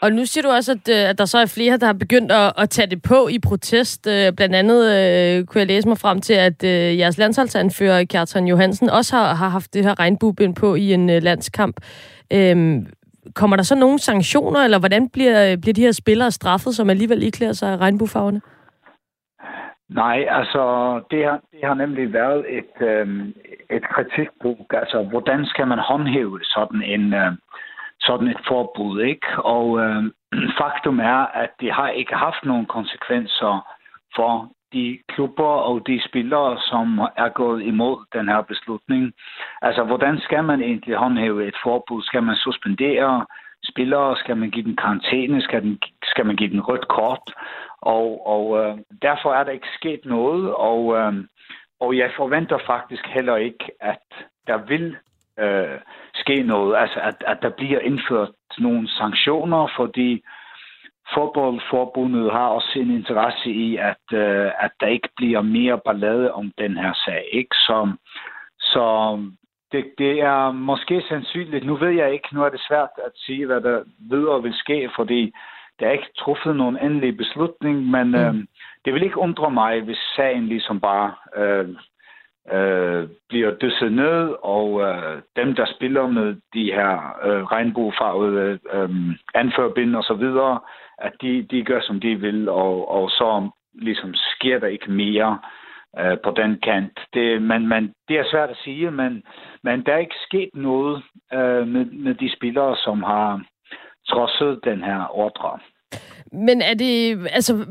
[0.00, 2.32] Og nu siger du også, at, øh, at der så er flere, der har begyndt
[2.32, 4.06] at, at tage det på i protest.
[4.06, 8.46] Øh, blandt andet øh, kunne jeg læse mig frem til, at øh, jeres landsholdsanfører, Kjartan
[8.46, 11.76] Johansen, også har, har haft det her regnbuebind på i en øh, landskamp.
[12.32, 12.82] Øh,
[13.34, 16.90] kommer der så nogle sanktioner, eller hvordan bliver, øh, bliver de her spillere straffet, som
[16.90, 18.40] alligevel iklæder sig regnbuefarverne?
[19.88, 20.62] Nej, altså
[21.10, 23.28] det har, det har nemlig været et, øh,
[23.70, 24.74] et kritikpunkt.
[24.74, 27.14] Altså, hvordan skal man håndhæve sådan en...
[27.14, 27.32] Øh,
[28.00, 29.26] sådan et forbud, ikke?
[29.38, 30.02] Og øh,
[30.60, 33.66] faktum er, at det har ikke haft nogen konsekvenser
[34.16, 39.12] for de klubber og de spillere, som er gået imod den her beslutning.
[39.62, 42.02] Altså, hvordan skal man egentlig håndhæve et forbud?
[42.02, 43.26] Skal man suspendere
[43.70, 44.16] spillere?
[44.16, 45.42] Skal man give dem karantæne?
[45.42, 47.34] Skal, den, skal man give dem rødt kort?
[47.94, 51.14] Og, og øh, derfor er der ikke sket noget, og, øh,
[51.80, 54.06] og jeg forventer faktisk heller ikke, at
[54.46, 54.96] der vil
[55.38, 55.78] øh,
[56.14, 56.76] ske noget.
[56.76, 60.22] Altså, at, at der bliver indført nogle sanktioner, fordi
[61.14, 66.52] fodboldforbundet har også en interesse i, at, øh, at der ikke bliver mere ballade om
[66.58, 67.24] den her sag.
[67.32, 67.56] Ikke?
[67.56, 67.92] Så,
[68.58, 68.84] så
[69.72, 71.66] det, det er måske sandsynligt.
[71.66, 74.90] Nu ved jeg ikke, nu er det svært at sige, hvad der videre vil ske,
[74.96, 75.32] fordi
[75.80, 78.14] der er ikke truffet nogen endelig beslutning, men mm.
[78.14, 78.34] øh,
[78.84, 81.68] det vil ikke undre mig, hvis sagen ligesom bare øh,
[82.52, 88.90] øh, bliver dysset ned, og øh, dem, der spiller med de her øh, regnbuefarvede øh,
[89.34, 90.60] anførbind og så videre,
[90.98, 95.38] at de, de gør, som de vil, og, og så ligesom sker der ikke mere
[95.98, 97.00] øh, på den kant.
[97.14, 99.22] Det, man, man, det er svært at sige, men,
[99.62, 101.02] men der er ikke sket noget
[101.32, 103.40] øh, med, med de spillere, som har
[104.08, 105.58] trodset den her ordre.
[106.32, 107.66] Men er det, altså,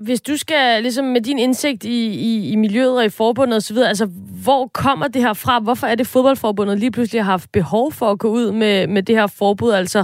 [0.00, 3.76] hvis du skal, ligesom med din indsigt i, i, i miljøet og i forbundet osv.,
[3.76, 4.06] altså,
[4.44, 5.60] hvor kommer det her fra?
[5.60, 9.02] Hvorfor er det fodboldforbundet lige pludselig har haft behov for at gå ud med, med
[9.02, 9.72] det her forbud?
[9.72, 10.00] Altså,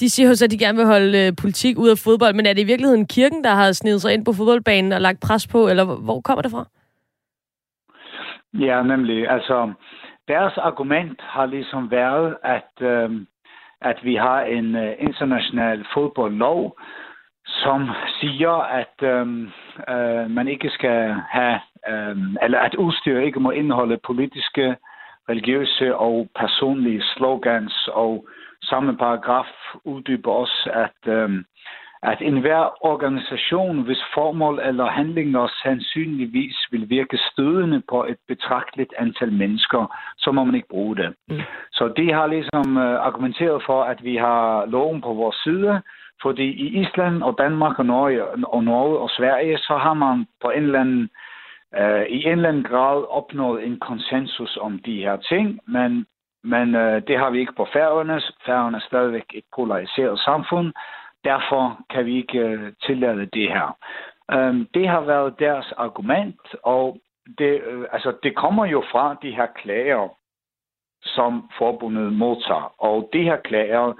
[0.00, 2.46] de siger jo så, at de gerne vil holde øh, politik ud af fodbold, men
[2.46, 5.46] er det i virkeligheden kirken, der har snedet sig ind på fodboldbanen og lagt pres
[5.46, 6.64] på, eller hvor kommer det fra?
[8.66, 9.30] Ja, nemlig.
[9.30, 9.72] Altså,
[10.28, 13.10] deres argument har ligesom været, at, øh,
[13.80, 16.76] at vi har en øh, international fodboldlov,
[17.46, 19.50] som siger, at øhm,
[19.88, 24.76] øh, man ikke skal have, øh, eller at udstyr ikke må indeholde politiske,
[25.28, 28.28] religiøse og personlige slogans, og
[28.62, 29.46] samme paragraf
[29.84, 31.30] uddyber også, at, øh,
[32.12, 39.32] at enhver organisation, hvis formål eller handlinger sandsynligvis vil virke stødende på et betragteligt antal
[39.32, 41.14] mennesker, så må man ikke bruge det.
[41.28, 41.40] Mm.
[41.72, 45.82] Så de har ligesom øh, argumenteret for, at vi har loven på vores side,
[46.22, 50.50] fordi i Island og Danmark og Norge og, Norge og Sverige, så har man på
[50.50, 51.08] en eller anden,
[51.78, 56.06] øh, i en eller anden grad opnået en konsensus om de her ting, men,
[56.44, 58.20] men øh, det har vi ikke på Færøerne.
[58.46, 60.72] Færøerne er stadigvæk et polariseret samfund.
[61.30, 63.76] Derfor kan vi ikke øh, tillade det her.
[64.32, 66.98] Øh, det har været deres argument, og
[67.38, 70.08] det, øh, altså, det kommer jo fra de her klager,
[71.02, 72.74] som forbundet modtager.
[72.78, 73.92] Og de her klager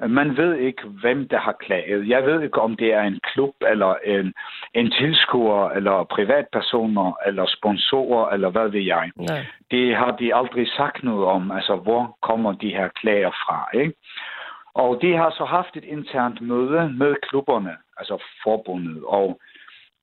[0.00, 2.08] Man ved ikke, hvem der har klaget.
[2.08, 4.34] Jeg ved ikke, om det er en klub, eller en,
[4.74, 9.10] en tilskuer, eller privatpersoner, eller sponsorer, eller hvad ved jeg.
[9.16, 9.46] Nej.
[9.70, 11.50] Det har de aldrig sagt noget om.
[11.50, 13.94] Altså, hvor kommer de her klager fra, ikke?
[14.74, 19.40] Og de har så haft et internt møde med klubberne, altså forbundet, og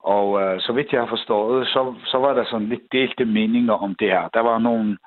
[0.03, 3.73] og øh, så vidt jeg har forstået, så, så var der sådan lidt delte meninger
[3.73, 4.29] om det her.
[4.33, 4.97] Der var nogle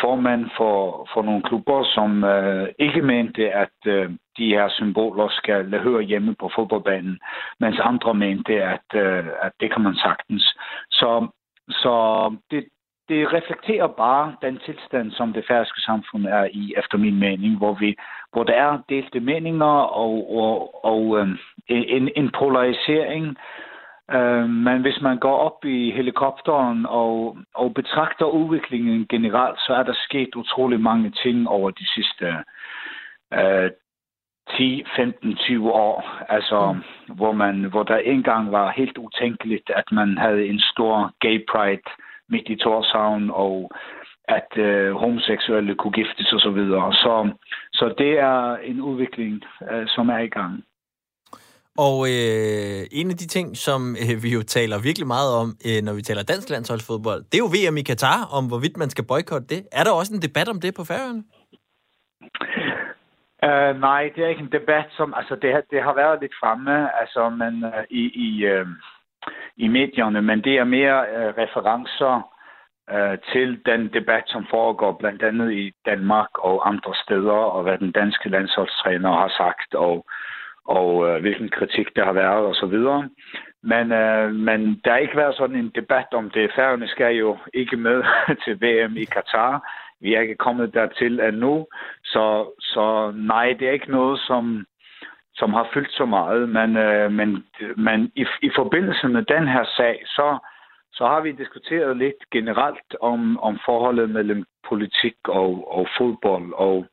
[0.00, 5.80] formand for, for nogle klubber, som øh, ikke mente, at øh, de her symboler skal
[5.80, 7.18] høre hjemme på fodboldbanen,
[7.60, 10.56] mens andre mente, at, øh, at det kan man sagtens.
[10.90, 11.26] Så,
[11.68, 11.94] så
[12.50, 12.64] det,
[13.10, 17.74] det reflekterer bare den tilstand, som det færøske samfund er i, efter min mening, hvor,
[17.74, 17.96] vi,
[18.32, 21.28] hvor der er delte meninger og, og, og øh,
[21.68, 23.36] en, en polarisering,
[24.12, 29.82] Øh, men hvis man går op i helikopteren og, og betragter udviklingen generelt, så er
[29.82, 32.26] der sket utrolig mange ting over de sidste
[33.32, 33.70] øh,
[34.56, 36.24] 10, 15, 20 år.
[36.28, 37.14] Altså, mm.
[37.14, 41.90] hvor, man, hvor der engang var helt utænkeligt, at man havde en stor gay pride
[42.30, 43.70] midt i Torshavn, og
[44.28, 46.38] at øh, homoseksuelle kunne giftes osv.
[46.38, 46.92] Så, videre.
[46.92, 47.14] så,
[47.72, 50.64] så det er en udvikling, øh, som er i gang.
[51.86, 55.80] Og øh, en af de ting, som øh, vi jo taler virkelig meget om, øh,
[55.86, 59.04] når vi taler dansk landsholdsfodbold, det er jo VM i Katar, om hvorvidt man skal
[59.06, 59.60] boykotte det.
[59.72, 61.22] Er der også en debat om det på Færøerne?
[63.48, 67.00] Uh, nej, det er ikke en debat, som altså det, det har været lidt fremme,
[67.00, 68.66] altså men uh, i i uh,
[69.56, 72.32] i medierne, men det er mere øh, referencer
[72.90, 77.78] øh, til den debat, som foregår blandt andet i Danmark og andre steder, og hvad
[77.78, 80.06] den danske landsholdstræner har sagt, og
[80.78, 82.72] og øh, hvilken kritik der har været osv.
[82.72, 83.08] så.
[83.62, 86.52] Men, øh, men der har ikke været sådan en debat om det.
[86.56, 88.02] Færøerne skal jo ikke med
[88.44, 89.70] til VM i Katar.
[90.00, 91.66] Vi er ikke kommet dertil endnu.
[92.04, 92.24] Så,
[92.60, 94.64] så nej, det er ikke noget, som,
[95.40, 96.48] som har fyldt så meget.
[96.48, 97.44] Men, øh, men,
[97.76, 100.38] men i, i forbindelse med den her sag, så,
[100.92, 106.52] så har vi diskuteret lidt generelt om, om forholdet mellem politik og, og fodbold.
[106.54, 106.86] Og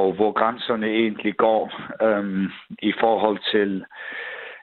[0.00, 1.62] og hvor grænserne egentlig går
[2.02, 2.50] øhm,
[2.82, 3.84] i forhold til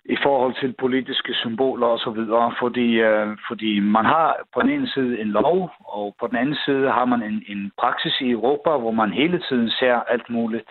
[0.06, 2.20] i forhold til politiske symboler osv.,
[2.60, 6.58] fordi, øh, fordi man har på den ene side en lov, og på den anden
[6.66, 10.70] side har man en, en praksis i Europa, hvor man hele tiden ser alt muligt.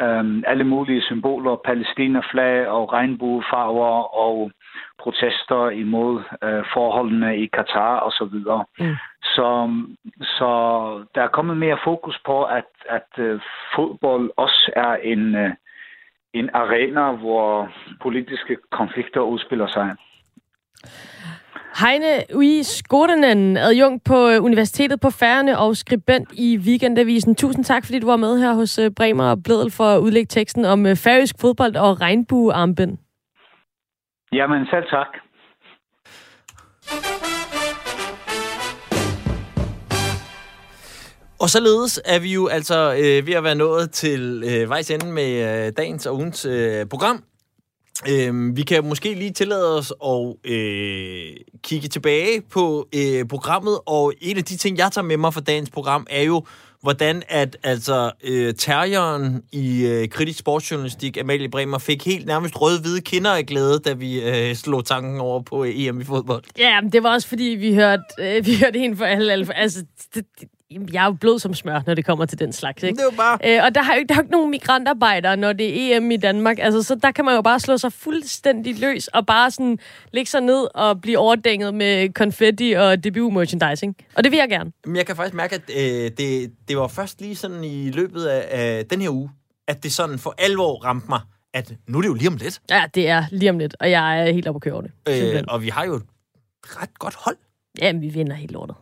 [0.00, 4.50] Øhm, alle mulige symboler, palæstina-flag og regnbuefarver og
[4.98, 8.64] protester imod øh, forholdene i Katar og så videre.
[8.78, 8.96] Mm.
[9.22, 9.48] Så,
[10.20, 10.50] så
[11.14, 13.40] der er kommet mere fokus på, at, at uh,
[13.76, 15.50] fodbold også er en, uh,
[16.32, 17.72] en arena, hvor
[18.02, 19.96] politiske konflikter udspiller sig.
[21.80, 27.34] Heine Ui Skodenen, adjunkt på øh, Universitetet på Færne og skribent i Weekendavisen.
[27.34, 30.64] Tusind tak, fordi du var med her hos Bremer og Bledel for at udlægge teksten
[30.64, 32.98] om færøsk fodbold og regnbuearmbind.
[34.32, 35.06] Jamen, selv tak.
[41.40, 45.06] Og således er vi jo altså øh, ved at være nået til øh, vejs ende
[45.06, 47.24] med øh, dagens og ugens øh, program.
[48.08, 54.12] Øh, vi kan måske lige tillade os at øh, kigge tilbage på øh, programmet, og
[54.20, 56.44] en af de ting, jeg tager med mig fra dagens program, er jo,
[56.82, 63.00] hvordan at altså øh, terrieren i øh, kritisk sportsjournalistik, Amalie Bremer, fik helt nærmest røde-hvide
[63.00, 66.44] kinder af glæde, da vi øh, slog tanken over på øh, EM i fodbold.
[66.58, 69.32] Ja, men det var også fordi, vi hørte, øh, vi hørte en for alle.
[69.32, 69.84] alle altså,
[70.14, 70.24] det,
[70.92, 72.96] jeg er jo blød som smør, når det kommer til den slags, ikke?
[72.96, 73.38] Det er jo bare...
[73.44, 76.10] Øh, og der har jo der er jo ikke nogen migrantarbejdere, når det er EM
[76.10, 76.58] i Danmark.
[76.58, 79.78] Altså, så der kan man jo bare slå sig fuldstændig løs og bare sådan
[80.12, 83.96] lægge sig ned og blive overdænget med konfetti og debut-merchandising.
[84.14, 84.72] Og det vil jeg gerne.
[84.86, 88.24] Men jeg kan faktisk mærke, at øh, det, det var først lige sådan i løbet
[88.24, 89.30] af, af den her uge,
[89.68, 91.20] at det sådan for alvor ramte mig,
[91.54, 92.60] at nu er det jo lige om lidt.
[92.70, 95.36] Ja, det er lige om lidt, og jeg er helt oppe at køre over det.
[95.36, 96.02] Øh, og vi har jo et
[96.64, 97.36] ret godt hold.
[97.78, 98.76] Jamen, vi vinder helt lortet.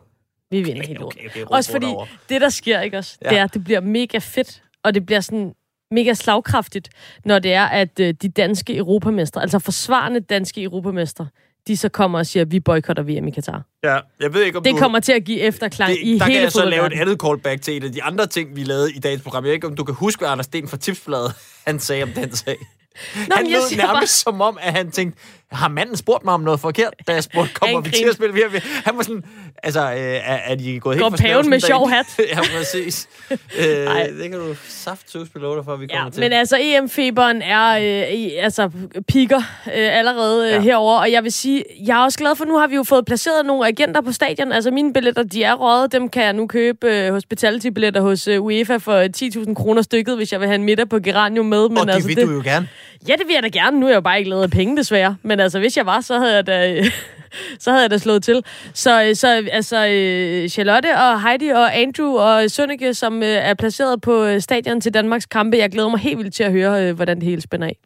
[0.53, 1.01] Vi vinder okay, helt.
[1.01, 2.05] Okay, okay, også fordi over.
[2.29, 3.29] det, der sker, ikke også, ja.
[3.29, 5.53] det er, at det bliver mega fedt, og det bliver sådan
[5.91, 6.89] mega slagkraftigt,
[7.25, 11.27] når det er, at øh, de danske europamestre, altså forsvarende danske europamestre,
[11.67, 13.61] de så kommer og siger, at vi boykotter VM i Katar.
[13.83, 14.77] Ja, jeg ved ikke, om det du...
[14.77, 17.17] kommer til at give efterklang det, i der hele kan jeg så lave et andet
[17.21, 19.43] callback til et af de andre ting, vi lavede i dagens program.
[19.43, 21.33] Jeg ved ikke, om du kan huske, hvad Anders Sten fra Tipsbladet,
[21.67, 22.57] han sagde om den sag.
[23.15, 24.07] Nå, han lød nærmest bare...
[24.07, 25.21] som om, at han tænkte,
[25.53, 28.33] har manden spurgt mig om noget forkert, da jeg spurgte, kommer vi til at spille
[28.35, 28.61] mere?
[28.85, 29.23] Han var sådan,
[29.63, 32.05] altså, øh, er, er de gået Går helt for paven med sjov hat?
[32.33, 33.07] ja, præcis.
[33.31, 33.67] øh,
[34.21, 36.19] det kan du saft spille over for, vi kommer Ja, til.
[36.19, 37.77] men altså EM-feberen er
[38.07, 38.69] øh, i, altså
[39.07, 39.37] piker
[39.67, 40.59] øh, allerede øh, Ja.
[40.59, 43.05] herover, og jeg vil sige, jeg er også glad for, nu har vi jo fået
[43.05, 44.51] placeret nogle agenter på stadion.
[44.51, 45.91] Altså mine billetter, de er røget.
[45.91, 50.31] Dem kan jeg nu købe øh, hospitality-billetter hos øh, UEFA for 10.000 kroner stykket, hvis
[50.31, 51.69] jeg vil have en middag på Geranium med.
[51.69, 52.67] Men og det altså, vil du jo gerne.
[53.07, 53.79] Ja, det vil jeg da gerne.
[53.79, 55.15] Nu er jeg jo bare ikke lavet af penge, desværre.
[55.23, 56.83] Men altså, hvis jeg var, så havde jeg da,
[57.59, 58.43] så havde jeg da slået til.
[58.73, 63.53] Så, øh, så øh, altså, øh, Charlotte og Heidi og Andrew og Sønneke, som er
[63.53, 67.17] placeret på stadion til Danmarks kampe, jeg glæder mig helt vildt til at høre, hvordan
[67.17, 67.77] det hele spænder af.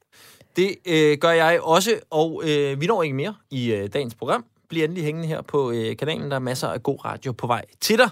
[0.56, 4.46] Det øh, gør jeg også, og øh, vi når ikke mere i øh, dagens program.
[4.70, 6.30] Bliv endelig hængende her på øh, kanalen.
[6.30, 8.10] Der er masser af god radio på vej til dig.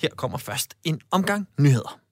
[0.00, 2.05] Her kommer først en omgang nyheder.